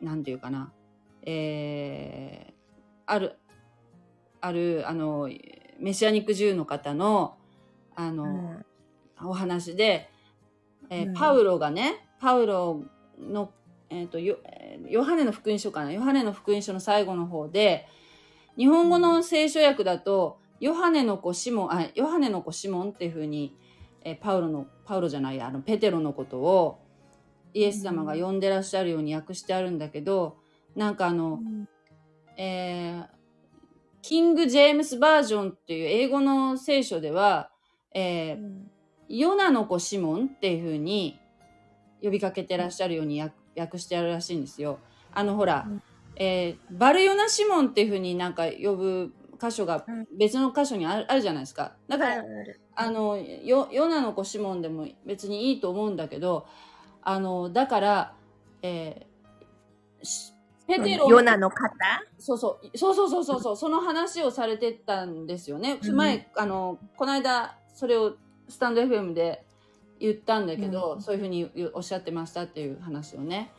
[0.00, 0.72] なんていうかな、
[1.22, 2.52] えー、
[3.04, 3.36] ある、
[4.40, 5.28] ある、あの、
[5.80, 7.36] メシアニック銃の方の、
[7.96, 8.62] あの、
[9.20, 9.28] うん。
[9.28, 10.08] お話で、
[10.88, 11.14] えーうん。
[11.14, 12.84] パウロがね、パウロ
[13.18, 13.50] の、
[13.90, 17.88] えっ、と、ヨえーヨハネの福音書かな、ヨハネの福音書の最後の方で、
[18.56, 23.56] 日本語の聖書訳だと、ヨハネの子シモン、あ、ヨハネの子シモンっていうふうに、
[24.04, 26.85] えーパウロの、パウロじゃないや、あの、ペテロのことを、
[27.56, 30.36] イエス様が呼んでらっしゃるように訳してあるんだけど、
[30.74, 31.40] なんかあの、
[32.36, 33.06] えー
[34.02, 37.50] キング・ジェームス・バージョンっていう英語の聖書では、
[37.94, 38.38] えー
[39.08, 41.18] ヨナの子シモンっていう風に
[42.02, 44.78] 呼びかけてらっしゃるように訳訳してあるらしいんですよ。
[45.14, 45.82] あのほら、うん。
[46.16, 50.06] えーバルヨナシモンっていう風になんか呼ぶ箇所がうん。
[50.18, 51.72] 別の箇所にあるじゃないですか。
[51.88, 52.24] だから、
[52.74, 56.46] あのヨヨナの子シモンでも別にいいと思うんだけど、
[57.08, 58.14] あのだから、
[58.62, 60.32] えーし
[60.66, 61.70] ペテロヨナの方？
[62.18, 62.76] そうそう。
[62.76, 65.78] そうそうそうそうその話をされてたんですよね。
[65.80, 68.16] うん前あのこの間それを
[68.48, 69.44] スタンド FM で
[70.00, 73.52] 言ったんだけど、うんそういうふうにおっしゃってましたっていう話をね。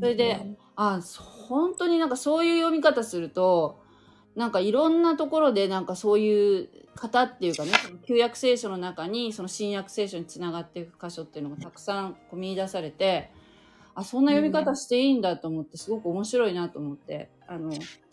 [0.00, 3.78] それで、あそ本当になんかそういう読み方すると
[4.34, 6.68] なんかいろんなところでなんかそういう
[7.00, 7.72] 方っていうかね
[8.06, 13.30] 旧約聖書の中にその新約聖書につながっていく箇所っていうのがたくさん見出されて
[13.94, 17.72] あそんな読み方していいんだと思ってすごく面白いなと思ってあの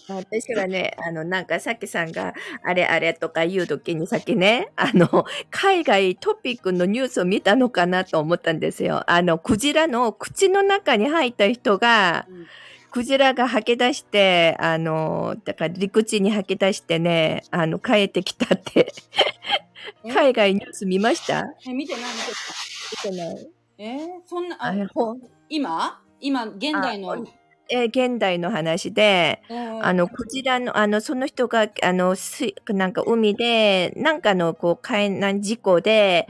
[0.09, 9.03] 私はね、あの、なんかさっきさんがあれあれとか言うときにさっきね、あの、海外トピックのニュースを見たのかなと思ったんですよ。
[9.11, 12.47] あの、クジラの口の中に入った人が、うん
[12.97, 18.91] クジラが吐き出して、あの、だから陸地に吐き出してね、あの、帰ってきたって、
[20.03, 20.11] え？
[20.11, 21.45] 海外ニュース見ました？
[21.67, 23.35] え見てない見てない。
[23.35, 23.49] 見てない。
[23.77, 24.73] えーそんなあ
[25.47, 26.01] 今？
[26.19, 27.17] 今現代のあ
[27.69, 29.41] えー現代の話で、
[29.81, 36.27] あの、クジラの、あの、その人が、あの、すなんか海で、なんかの、こう、海難事故で、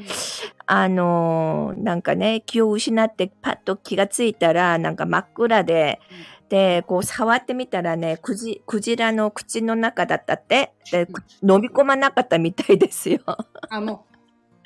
[0.65, 5.99] あの、なんかね、気を失って、パッと気がついたら、なんか真っ暗で、
[6.49, 13.19] で、こう、触ってみたらね、クジ、クジラの口の中だったって、で、く飲み込まなかったみたいですよ。
[13.69, 14.05] あも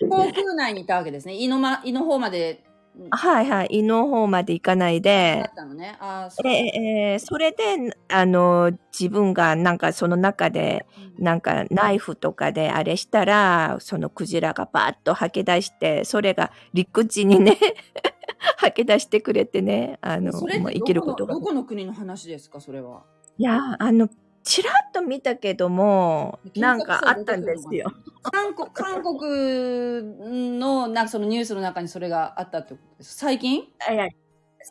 [0.02, 1.36] う航空内にいたわけですね。
[1.36, 2.64] 胃の,、ま、胃の方まで
[3.12, 5.98] はいはい、胃の方まで行かないだでっ、たのね。
[6.00, 10.86] あーそえーそれで、あの、自分がなんかその中で、
[11.18, 11.24] うん。
[11.24, 17.58] なんかナイフとかであれしたら、そのクジラがバーッと吐き出して、それが陸地にね、
[18.58, 21.34] 吐き出してくれてね、あの、それってもう生きることが。
[21.34, 21.40] ど。
[21.40, 23.04] このどこの国の話ですかそれは？
[23.38, 24.10] いや、あの、
[24.44, 27.92] ちらっと見たけども、なんかあったんですよ。
[28.24, 33.18] 韓国 韓国のなんかそのニュースの中にそれがあったってことです。
[33.18, 33.64] 最近？
[33.88, 34.08] あいや。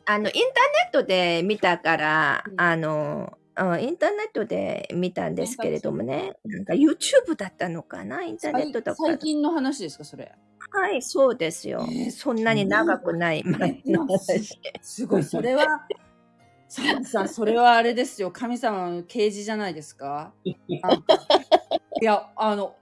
[0.07, 0.49] あの、インターネ
[0.89, 2.61] ットで見たから、うん。
[2.61, 8.23] あの、うんインターネットで見たんですけれどもね、なんか YouTube だったのかな？
[8.23, 9.19] インターネットだから最。
[9.19, 10.33] 近の話ですかそれ？
[10.73, 11.85] はい、そうですよ。
[11.91, 14.59] えーそんなに長くない前の話。
[14.81, 15.67] すごいそれは
[16.71, 18.31] サンさんそれはあれですよ。
[18.31, 20.33] 神様の啓示じゃないですか？
[20.45, 20.55] い
[22.01, 22.77] やあの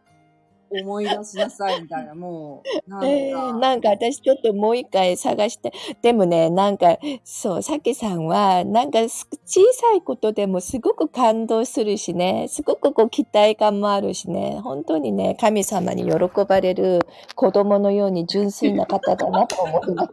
[0.70, 3.06] 思い出しなさいみたいな、もう、なんか。
[3.08, 5.72] えーなんか私ちょっともう一回探して。
[6.02, 17.00] でもね、なんか、そう、さきさんは、なんかす小さいことでもすごく感動するしね、すごくこう期待感もあるしね、本当にね、神様に喜ばれる
[17.34, 20.12] 子供のように純粋な方だなと思います。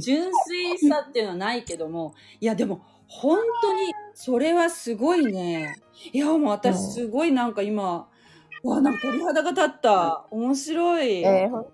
[0.00, 5.76] 純粋さっていうのはないけども、いやでも本当にそれはすごいね。
[6.12, 8.08] いやもう私すごいなんか今、
[8.62, 10.26] わあなんか鳥肌が立った。
[10.30, 11.22] 面白い。
[11.22, 11.66] えー本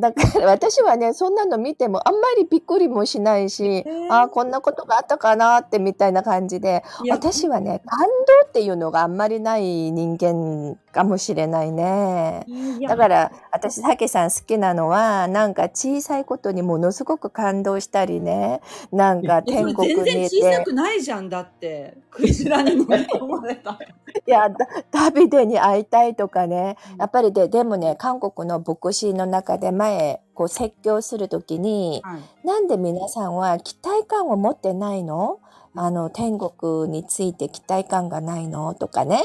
[0.00, 4.12] だから私はね、そんなの見てもあんまりびっくりもしないし、ー。
[4.12, 12.46] ああ、こんなことがあったかなってみたいな感じで、私はね、感動っていうのがあんまりない人間かもしれないね。
[12.88, 18.60] だから私、さけさん好きなのは、なんか小さいことにものすごく感動したりね、
[18.92, 21.98] なんか天国に全然小さくないじゃんだって。
[22.10, 23.78] クジラに飲み込まれた。
[24.26, 32.46] いや、ダダビデに会いたいとかね、やっぱりで、でもね、韓国の牧師の中で前、こう説教するときに、はい。
[32.46, 35.40] なんで皆さんは期待感を持ってないの？
[35.74, 38.74] あの、天国について期待感がないの？
[38.74, 39.24] とかね。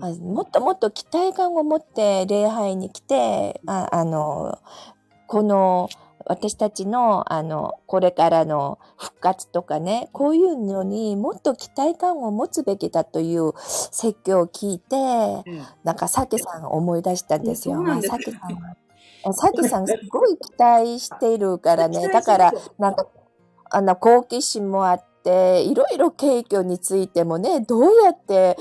[0.00, 4.58] あもっともっと期待感を持って礼拝に来て、ああの、
[5.26, 5.88] この、
[6.30, 15.62] 私たちの、あの、これからの復活とかね、こういうのにもっと期待感を持つべきだという説教を聞いて、うん。
[15.84, 17.76] なんか、さけさん思い出したんですよ。
[17.76, 18.76] そうなんですさけさんは。
[19.32, 22.08] さけさんすごい期待しているからね。
[22.08, 23.06] だから、なんか、
[23.70, 28.56] あの、好奇心もあって、いろいろ景挙についてもね、どうやって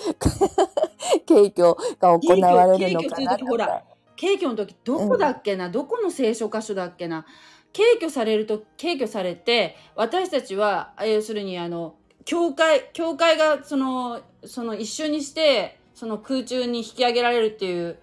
[1.26, 3.84] 景挙が行われるのかな景挙景挙っていう時ほら
[4.16, 7.26] 敬挙の時どこだっけな、どこの聖書箇所だっけな？
[7.72, 18.00] 敬挙されると敬挙されて私たちはあ要するにあの教会教会がそのその一緒にしてその空中に引き上げられるっていう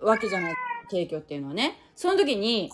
[0.00, 0.54] わけじゃない。
[0.90, 2.70] 敬挙っていうのはねその時に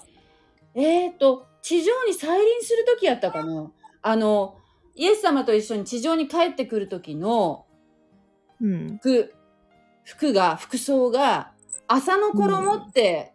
[0.74, 3.70] えっ、ー、と地上に再臨する時やったかな？
[4.02, 4.58] あの
[4.94, 7.64] イエス様と一緒に地上に帰ってくる時の
[8.60, 8.98] うん。
[8.98, 9.34] 服、
[10.04, 11.52] 服が、服装が、
[11.88, 13.34] 朝の衣って、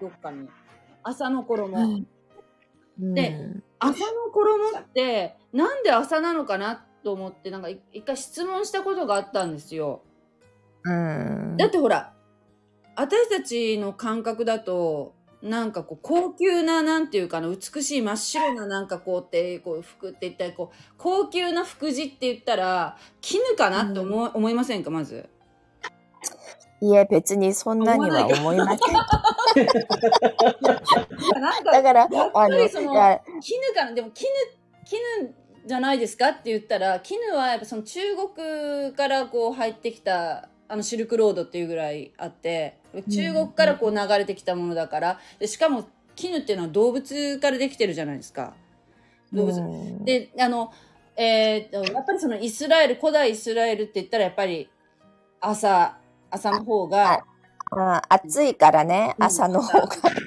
[0.00, 0.48] どっかに、
[1.02, 2.06] 朝の衣。
[3.00, 3.14] うん。
[3.14, 3.36] で
[3.78, 10.02] 朝の衣って、なんで朝なのかなと思って、なんかい一回質問したことがあったんですよ。
[10.84, 11.56] うん。
[11.58, 12.14] だってほら、
[12.96, 25.28] 私たちの感覚だと、なんかこう高級ななんていうかな美しい真っ白ななんかこうってこう服って言ったらこう高級な服地って言ったら絹かなって思,、思いませんかまず？
[26.80, 28.78] いえ、別にそんなには思いません。
[31.64, 32.08] だから、あ
[32.68, 34.28] そのや絹かなでも絹
[34.84, 38.00] 絹じゃないですかって言ったら絹はやっぱその中
[38.36, 48.54] 国からこう入ってきたあのシルクロードっていうぐらいあって中国からこう流れてきたものだからでしかも絹っていうのは動物からできてるじゃないですか。
[49.32, 50.72] 動物うんであの、
[51.16, 54.68] えーとやっぱりそのイスラエル古代イスラエルって言ったらやっぱり
[55.40, 55.96] 朝
[56.30, 57.24] 朝の方が
[57.74, 59.86] あ暑いからね、うん朝の方が。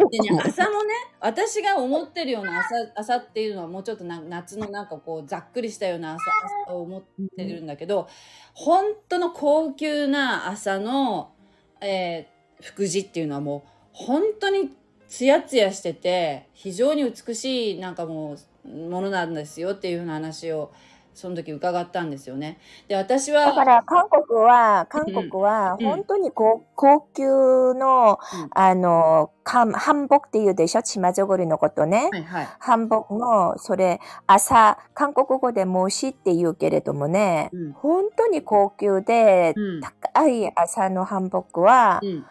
[0.10, 6.24] でね、朝もね、私が思ってるような朝朝っていうのはもうちょっとな夏のなんかこうざっくりしたような朝
[6.68, 7.04] 朝を思っ
[7.38, 8.08] てるんだけど、
[8.54, 11.34] 本当の高級な朝の、
[11.82, 14.72] えー福地っていうのはもう本当に
[15.08, 20.72] ツヤツヤしてて非常に美しいなんかもうものなんですよっていうふうな話を
[21.14, 22.58] その時伺ったんですよね。
[22.90, 28.50] で私はだから韓国は、韓国はうん本当に高高級の、うん。
[28.52, 30.84] あの、韓韓服って言うでしょ？
[30.84, 32.10] チマジョゴリのことね。
[32.12, 32.48] はいはい。
[32.60, 37.72] 韓服の、それ、朝、韓国語で申しって言うけれどもね、うん。
[37.72, 39.82] 本当に高級で、うん。
[39.82, 42.26] 高い朝の韓服は、うん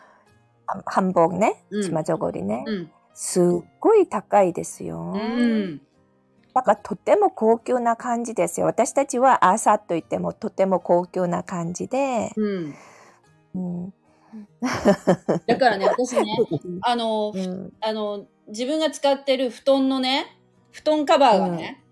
[0.66, 1.64] 韓服ね。
[1.70, 1.82] う、ん。
[1.82, 2.90] チマジョゴリね、うん。
[3.14, 3.44] すっ
[3.80, 5.12] ごい高いですよ。
[5.14, 5.80] うん。
[6.54, 8.66] だからとても高級な感じですよ。
[8.66, 12.74] 私たちは朝といってもとても高級な感じで、うん。
[13.54, 13.94] うん。
[15.46, 16.36] だからね私ね
[16.82, 17.72] あのうん。
[17.80, 20.26] あの、自分が使ってる布団のね、
[20.70, 21.84] 布団カバーがね、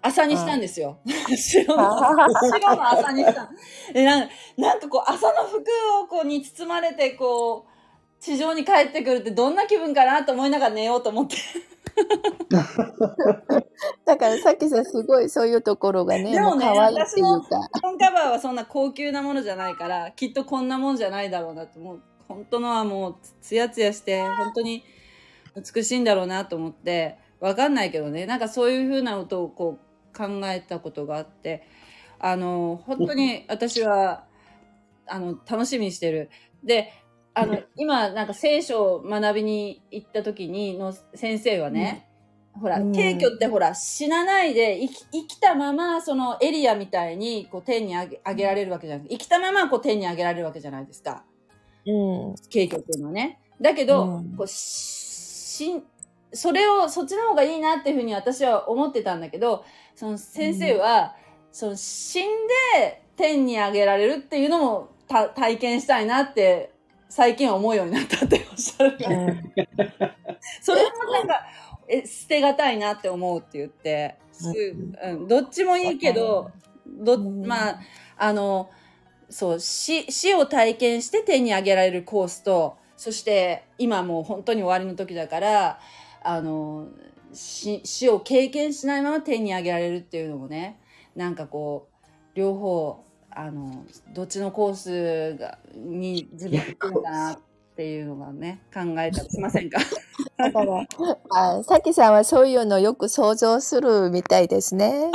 [0.00, 0.98] 朝にしたんですよ。
[1.06, 1.98] 白の、
[2.52, 3.42] 白の朝にした。
[3.44, 3.48] の。
[3.92, 5.58] でなんなんかこう、朝の服
[6.02, 7.77] をこうに包まれて、こう、
[8.20, 11.36] 地上に帰ってくるってどんな気分かなと思いながら寝ようと思って。
[14.04, 17.68] だからさっきさんすごいそういうところがね、でもねう可愛いっていうか。
[17.74, 24.84] 布団カバーはそんな高級なものじゃないから、きっとこんなもんじゃないだろうなって、もう、本当のはもう、つやつやして、本当に
[25.74, 31.66] 美しいんだろうなと思って、わかんないけどね、なんかそういうふうなことをこう考えたことがあって、
[32.18, 34.24] あの、本当に私は、
[35.06, 36.30] あの、楽しみにしてる。
[36.64, 36.92] で、
[37.40, 42.08] あの、今、なんか聖書を学びに行った時に、の先生はね、
[42.52, 51.24] ほら、うん軽挙ってほら、死なないで生き、生きたまま、そのエリアみたいに、こう、天にあげあげられるわけじゃなくて、生きたまま、こう、天にあげられるわけじゃないですか。
[51.86, 52.34] うん。
[52.52, 53.40] 軽挙っていうのはね。
[53.60, 55.82] だけど、うんこうしん
[56.32, 59.64] それをそっちの方がいいなっていうふうに私は思ってたんだけど
[59.94, 61.16] その先生は、
[61.50, 62.28] その死ん
[62.76, 66.72] で天に上げられるっていうのもた体験したいなって
[67.08, 69.10] 最近は思うようになったっておっしゃるから、
[70.60, 71.46] それもなんか
[71.88, 74.50] え捨てがたいなって思うって言って、す
[75.02, 76.50] うん、どっちもいいけど
[76.86, 77.46] どうん。
[77.46, 77.80] まあ
[78.18, 78.70] あの
[79.30, 85.80] そう死死を体験して手に上げられるコースとそして今もう本当に終わりの時だから
[86.22, 86.88] あの
[87.32, 90.80] 死死を経験しないまま手に上げられるっていうのもね
[91.14, 93.04] なんかこう両方
[93.40, 97.38] あのどっちのコースがに自分行くのかなっ
[97.76, 99.78] ていうのがね考えたすいませんか？
[100.36, 100.84] だから、
[101.30, 105.12] あ、さきさんはそういうのよく想像するみたいですね。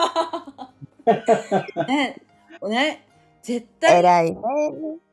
[1.86, 2.21] ね
[2.65, 3.05] ね
[3.41, 4.38] 絶対偉いね。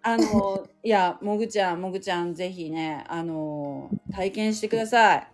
[0.02, 5.26] あの、いや、もぐちゃん、もぐちゃん、ぜひね、あの、体験してください。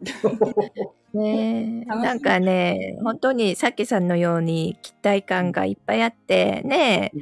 [1.16, 7.12] ねなんかね、本当にさきさんのように期待感がいっぱいあって、ね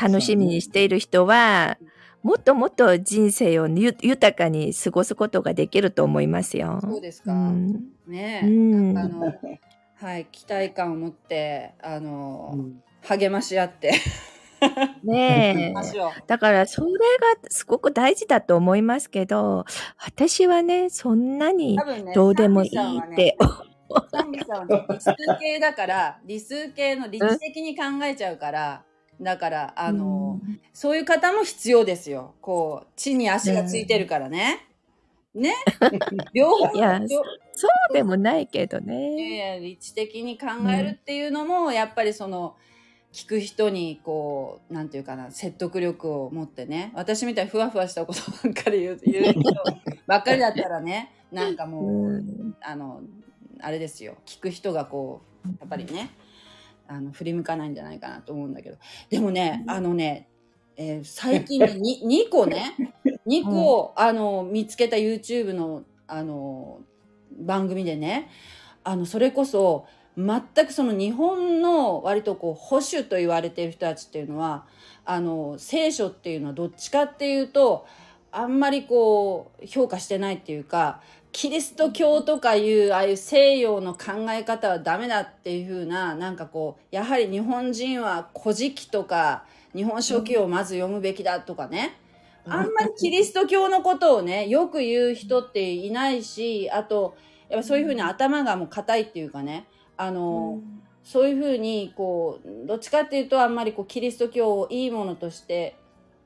[0.00, 1.78] 楽しみにしている人は、
[2.22, 6.78] もっともっと人生をゆ豊かに過ごすことができると思いますよ。
[6.80, 7.32] そうですか。
[7.32, 7.84] うん。
[8.06, 8.46] ねう、
[8.92, 8.98] ん。
[8.98, 9.34] あの、
[9.96, 12.82] はい、期待感を持って、あの、うん。
[13.02, 13.92] 励まし合って、
[15.04, 16.22] ねえ。
[16.26, 16.98] だからそれが
[17.48, 19.64] すごく大事だと思いますけど、
[19.98, 21.78] 私はね、そんなに
[22.14, 23.36] どうでもいいって。
[24.10, 28.84] サンビさんはね、理数系だから、理数系の理知的に考えちゃうから、
[29.20, 30.40] だから、あの、
[30.72, 32.34] そういう方も必要ですよ。
[32.40, 34.66] こう、地に足がついてるからね。
[35.34, 35.54] ね
[36.32, 37.08] 両方、いや両
[37.54, 39.36] そうでもないけどいやいね。
[39.36, 42.56] や理知的に考えるっていうのも、やっぱりその
[43.12, 46.92] 聞く人にこうなんていうかな説得力を持ってね。
[46.94, 49.42] 私みたいにふわふわしたことばっかり言う 言う人
[50.06, 52.56] ばっかりだったらねなんかもう、うん。
[52.62, 53.02] あの
[53.60, 54.16] あれですよ。
[54.26, 56.10] 聞く人がこうやっぱりね
[56.88, 58.78] あの振り向かないんじゃないかなと思うんだけど。
[59.10, 60.28] でもねあのね、
[60.76, 62.74] えー最近ね に2個ね
[63.26, 66.80] 2個、あの見つけた YouTube のあの
[67.38, 68.30] 番組でね
[68.84, 69.86] あのそれこそ
[70.16, 74.66] 全くその日本の割とこう保守と言われている人たちっていうのは
[75.04, 77.86] あの聖書っていうのはどっちかっていうと
[78.30, 81.00] あんまりこう評価してないっていうか
[81.32, 89.44] キリスト教とかいうああいう西洋の考え方はダメだっていう風ななんかこうやはり日本人は「古事記」とか
[89.74, 91.98] 「日本書紀」をまず読むべきだとかね。
[92.44, 97.16] あんまりキリスト教のことをねよく言う人っていないしあと
[97.48, 99.66] やっぱそういう風に頭がもう硬いっていうかね。
[100.02, 100.60] あの、
[101.04, 105.76] そういうふうにこうどっちかっていうとあんまりこうキリスト教をいいものとして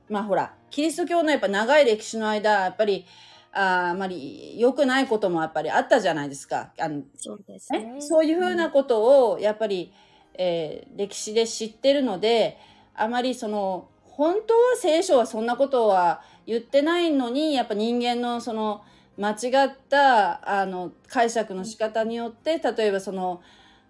[0.07, 3.05] まあほらキリスト教のやっぱ長い歴史の間やっぱり
[3.53, 6.73] あーあんまり良くないこともやっぱりあったじゃないですか。
[6.79, 8.01] あのそうですねね。
[8.01, 9.91] そういうふうなことをやっぱり、
[10.35, 12.57] えー歴史で知ってるので
[12.95, 18.83] あまりその本当は聖書はそんなことは言ってないのにやっぱ人間のその
[19.17, 23.41] 間違ったあの解釈の仕方によって例えばその、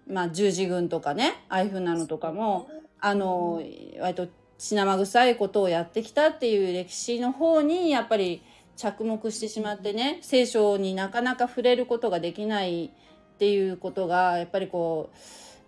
[0.10, 3.62] まあ、十字軍とかねああいうふうなのとかもあの
[4.00, 4.28] 割と
[4.58, 8.42] 血生臭いことをやってきたっていう歴史の方にやっぱり
[8.76, 12.90] 着目してしまってね聖書になかなか触れることができないっ
[13.38, 15.12] ていうことがやっぱりこ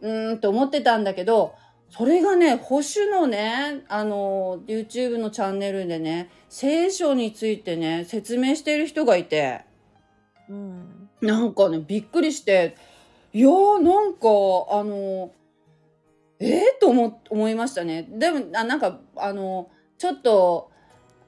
[0.01, 1.55] ううーんと思ってたんだけど
[1.89, 9.65] それがね保守のねあの YouTube のチャンネルでね聖書についてね説明している人がいて
[10.49, 11.09] うん。
[11.21, 12.77] なんかねびっくりして
[13.31, 14.19] いやーなんか
[14.71, 15.31] あの
[16.39, 18.07] えー、と思思いましたね。
[18.09, 20.71] でもあなんかあのちょっと、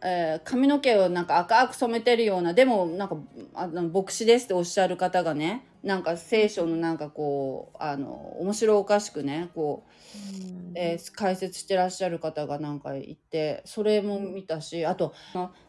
[0.02, 3.18] えー髪の毛をなんか赤く染めてるようなでもなんか
[3.54, 15.14] あの牧師ですっておっしゃる方がねなんか聖書のなんかこうあの面白おかしくねこうえー解説してらっしゃる方がなんかいてそれも見たしあと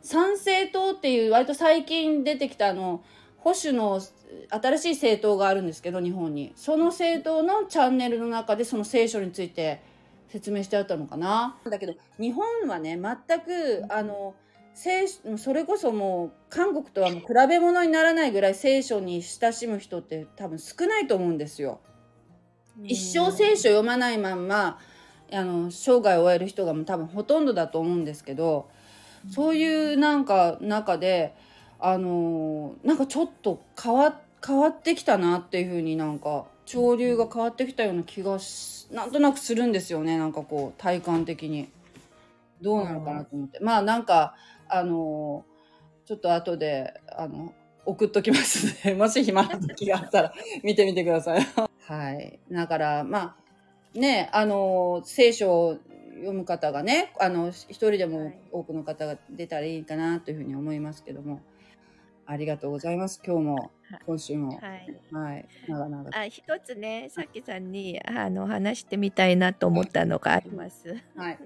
[0.00, 3.02] 参政党っていう割と最近出てきたあの
[3.44, 4.00] 保守の
[4.50, 6.52] 新しい政党があるんですけど日本に。
[6.54, 9.82] その政党のチャンネルの中でその聖書について
[10.28, 11.58] 説明してあったのかな？
[11.68, 14.34] だけど日本はね全くあの
[14.74, 21.80] 聖書それこそもう韓国とはもう比べ物にならないぐらい聖書に親しむ人って多分少ないと思うんですよ。
[22.84, 24.78] 一生聖書読まないまんま
[25.30, 28.70] あの生涯を終える人が多分ほとんどだと思うんですけど
[29.28, 31.34] そういうなんか中で
[31.84, 40.16] あのなんかちょっと変わ変わってきたなっていうふうになんか潮流が変わってきたような気がしなんとなくするんですよね。
[40.16, 41.68] なんかこう体感的に。
[42.60, 43.58] どうなのかなと思って。
[43.58, 44.36] まあなんか
[44.68, 45.44] あの
[46.06, 47.52] ちょっと後であの
[47.84, 51.40] 送っときますので もし暇な時があったら見てみてください。
[51.86, 52.38] はい。
[52.50, 53.36] だから、ま
[53.94, 55.78] あ、ね、あの、聖書を
[56.14, 61.40] 読む方がね、あの、一人でも多くの方が出たらいいかなというふうに思いますけども、
[62.32, 63.20] ありがとうございます。
[63.24, 63.62] 今日もは
[63.98, 64.52] い、今週も。
[64.52, 65.00] はい。
[65.12, 65.48] はい。
[65.68, 66.18] 長々と。
[66.18, 70.96] あ一つね、さきさんにあの話してみたいなと思ったのがあります。
[71.14, 71.38] はい。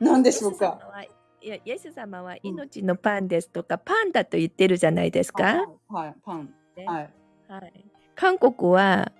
[0.00, 0.78] 何でしょうか？
[0.92, 1.08] はい
[1.48, 5.66] やイエス様は命のパンですとか、パンだと言ってるじゃないですか？
[5.88, 6.14] はい。
[6.22, 6.52] パン。
[6.76, 7.10] ねはい。
[7.48, 7.84] はい、
[8.14, 9.10] 韓国は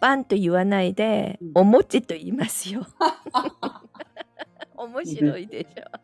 [0.00, 2.86] パンと言わないで、うんお餅と言いますよ。
[4.76, 6.03] 面白いでしょ。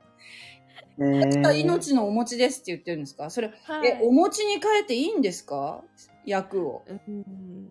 [0.98, 3.30] 命のお餅ですって言ってるんですか？
[3.30, 5.82] それ、はいえ、お餅に変えていいんですか？
[6.24, 6.82] 役を。
[6.88, 7.70] うん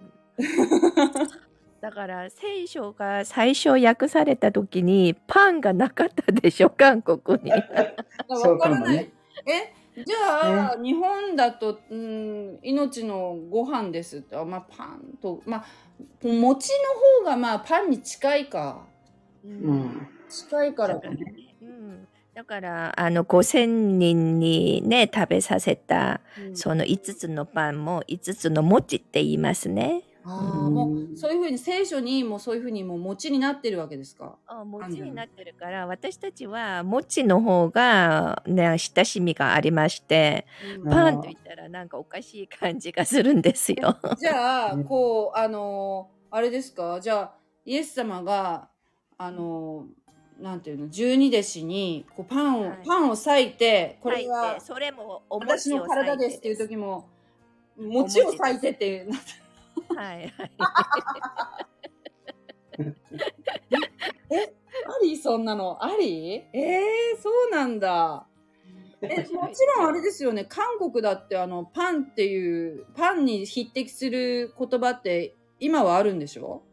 [1.81, 7.51] だから聖書が最初訳された時にパンがなかったでしょ韓国に。
[8.27, 8.95] わからない。
[8.97, 9.11] ね
[9.95, 15.65] え、じゃあ、日本だと、うん、命のご飯ですって、あまあ、パンと、まあ、
[16.21, 16.69] 餅
[17.21, 18.85] の方が、まあ、パンに近いか。
[19.45, 20.07] うん。
[20.27, 21.17] 近いからかね。
[22.39, 23.65] うん、だからあの5,000
[23.97, 30.03] 人にね食べさせたうんその5つのパンも5つの餅って言いますね。
[30.25, 34.37] ああ、もう、そういうふうに聖書にもそういうふうにもう餅になってるわけですか？
[34.47, 40.45] あ餅になってるから私たちは餅の方が、ね、親しみがありまして
[40.83, 43.97] うんパンと言ったらなんかおかしい感じがするんですよ。
[44.19, 46.99] じゃあ、うんこう、あのーあれですか？
[47.01, 47.33] じゃあ、
[47.65, 48.69] イエス様が、
[49.17, 49.98] あのー
[50.39, 57.07] なんていうの、十二弟子に、こう、パンを、はいパンを裂いて、これはそれもお私の体ですっていう時も、
[57.77, 59.11] 餅を裂いてっていう。
[59.95, 60.51] はいはい。
[64.29, 65.83] ありそんなの？
[65.83, 66.35] あり？
[66.35, 66.81] ええ
[67.21, 68.25] そうなんだ。
[69.01, 70.45] え、もちろんあれですよね。
[70.45, 76.63] 韓国だってあの、パンっていう、パンに匹敵する言葉って今はあるんでしょ？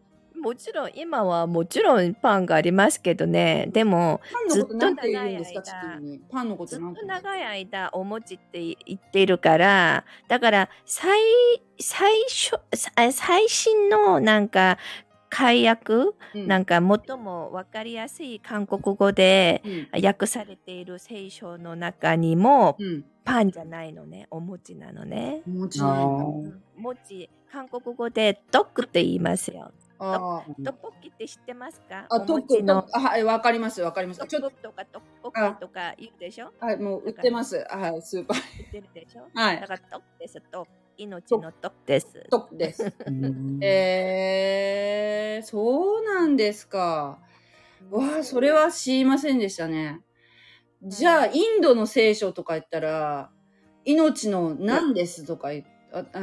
[0.40, 6.20] もちろん今はもちろんパンがありますけどねでもずっと長い間地球に。
[6.30, 11.18] パンのこずっと長い間お餅って言ってるからだから最
[11.78, 14.78] 最初さ最新のなんか
[15.28, 19.62] 解約、うんなんか最も分かりやすい韓国語で
[19.92, 23.04] うん訳されている聖書の中にもうん。
[23.24, 25.42] パンじゃないのねお餅なのね。
[25.46, 26.44] もちろん。
[26.44, 29.72] うん餅韓国語でドッグって言いますよ。
[29.98, 32.06] あートッポッキって知ってますか？
[32.10, 34.20] あ、おトッ餅のはい、わかります、わかります。
[34.20, 36.52] トちょっと、ッポとかトッポッキとか言うでしょ？
[36.60, 37.66] はい、もう売ってます。
[37.70, 38.38] はい、スーパー。
[38.72, 39.28] 言ってるでしょ？
[39.34, 40.66] はいだからトッですトッ
[40.98, 42.26] 命のトッです。
[42.30, 42.92] トップです。
[43.06, 47.18] うんえー、そうなんですか。
[47.90, 50.00] わあ、それは知りませんでしたね。
[50.82, 53.30] じゃあ、インドの聖書とか言ったら、
[53.84, 56.20] 命の何ですとか言っああ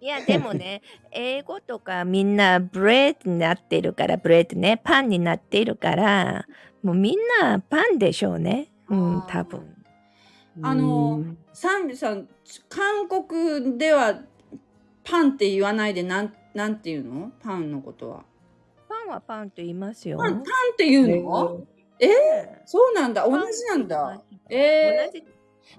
[0.00, 6.46] いやでもね英語とかみんな bread になってるから bread ねパンになっているから
[6.82, 8.68] もうみんなパンでしょうね。
[8.88, 9.76] うん多分。
[10.62, 11.22] あの
[11.52, 12.28] サンビさん、
[12.68, 14.22] 韓国では
[15.04, 17.32] パンって言わないで、なん、なんて言うの？
[17.40, 18.24] パンのことは。
[18.88, 20.18] パンはパンと言いますよ。
[20.18, 20.44] パン、パンっ
[20.76, 21.62] て言うの、
[21.98, 22.08] え？
[22.08, 22.10] ー、
[22.66, 23.28] そうなんだ。
[23.28, 24.20] 同じなんだ。
[24.48, 25.24] えー、同じ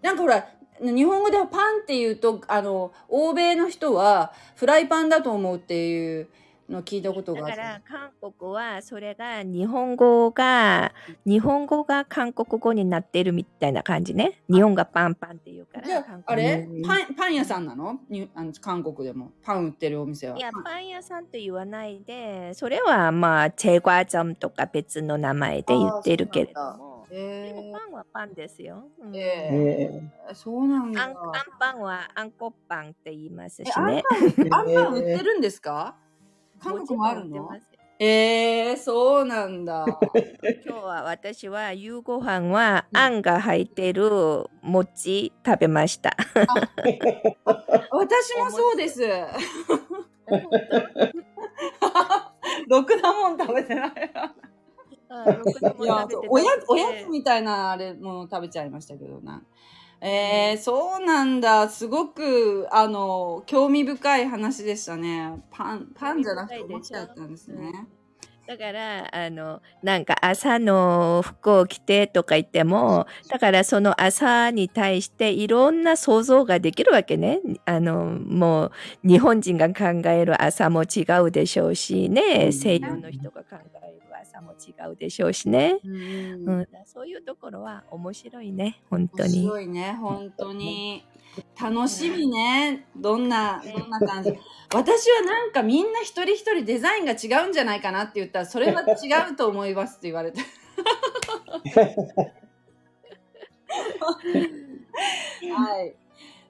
[0.02, 0.48] なんかほら、
[0.82, 6.28] 日本語ではパンって言うと、あの、欧米の人はフライパンだと思うっていう
[6.68, 7.58] のを聞いたことがある。
[7.58, 10.94] だから韓国はそれが日本語が
[11.26, 14.42] 日本語が韓国語になってるみたいな感じね。
[14.50, 15.88] 日本がパンパンって言うから。
[15.88, 16.66] じゃああれ？
[16.68, 18.00] うんパン、パン屋さんなの？
[18.10, 19.34] にあの韓国でも？
[19.44, 20.38] パン売ってるお店は？
[20.38, 26.91] いやパン屋さんと言わないでそれはまあチェガジョムとか別の名前で言ってるけれども。
[27.14, 28.86] えでもパンはパンですよ。
[29.00, 31.04] うんええー、そうなんだ。
[31.04, 31.14] あん
[31.60, 34.04] パンはあんこパンって言いますしえあんね。
[34.50, 35.96] あんパン売ってるんですか？
[36.60, 37.50] 韓国もあるの？
[38.00, 39.86] えー、そうなんだ。
[40.66, 44.10] 今日は私は夕ご飯はあんが入ってる
[44.62, 46.16] 餅食べました。
[47.92, 49.02] 私もそうです。
[52.68, 53.92] ろくなもん食べてない。
[55.12, 59.44] いやおやおやつみたいなあれもの食べちゃいましたけどな。
[60.04, 61.70] えー、そうなんだ。
[61.70, 65.44] すごく、あの、興味深い話でしたね。
[65.52, 67.88] パン、パンじゃなくてお餅だったんですね。
[68.48, 77.40] だから、あの、なんか朝の服を着てとか言っても、だからその朝に対していろんな想像ができるわけね。
[77.66, 78.72] あの、もう
[79.08, 84.11] 日本人が考える朝も違うでしょうしうね、ん西洋の人が考える
[84.42, 85.80] 朝も違うでしょうしね。
[85.84, 89.42] うんうん、そういうところは面白いね、本当面に。
[89.44, 91.06] 白いね、本当に。
[91.60, 92.88] 楽しみね。
[92.96, 94.38] どんな、どんな感じ。
[94.74, 100.42] 私はなんかみんな一人一人デザインが違うんじゃないかなって言ったら、それは違うと思いますって言われて。
[105.56, 105.96] はい。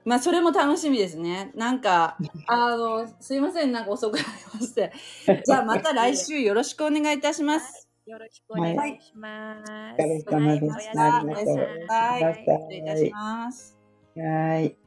[0.05, 1.51] まあ、それも楽しみですね。
[1.55, 4.91] なんか、 あの、すいません、なんか遅くなりまして。
[5.45, 7.87] じゃあまた来週よろしくお願いいたします。
[8.05, 9.71] よろしくお願いします。
[9.71, 13.77] お疲れ様でしたはいおやすみなさいありがとうございましたはい、失礼いたします。
[14.17, 14.80] はい。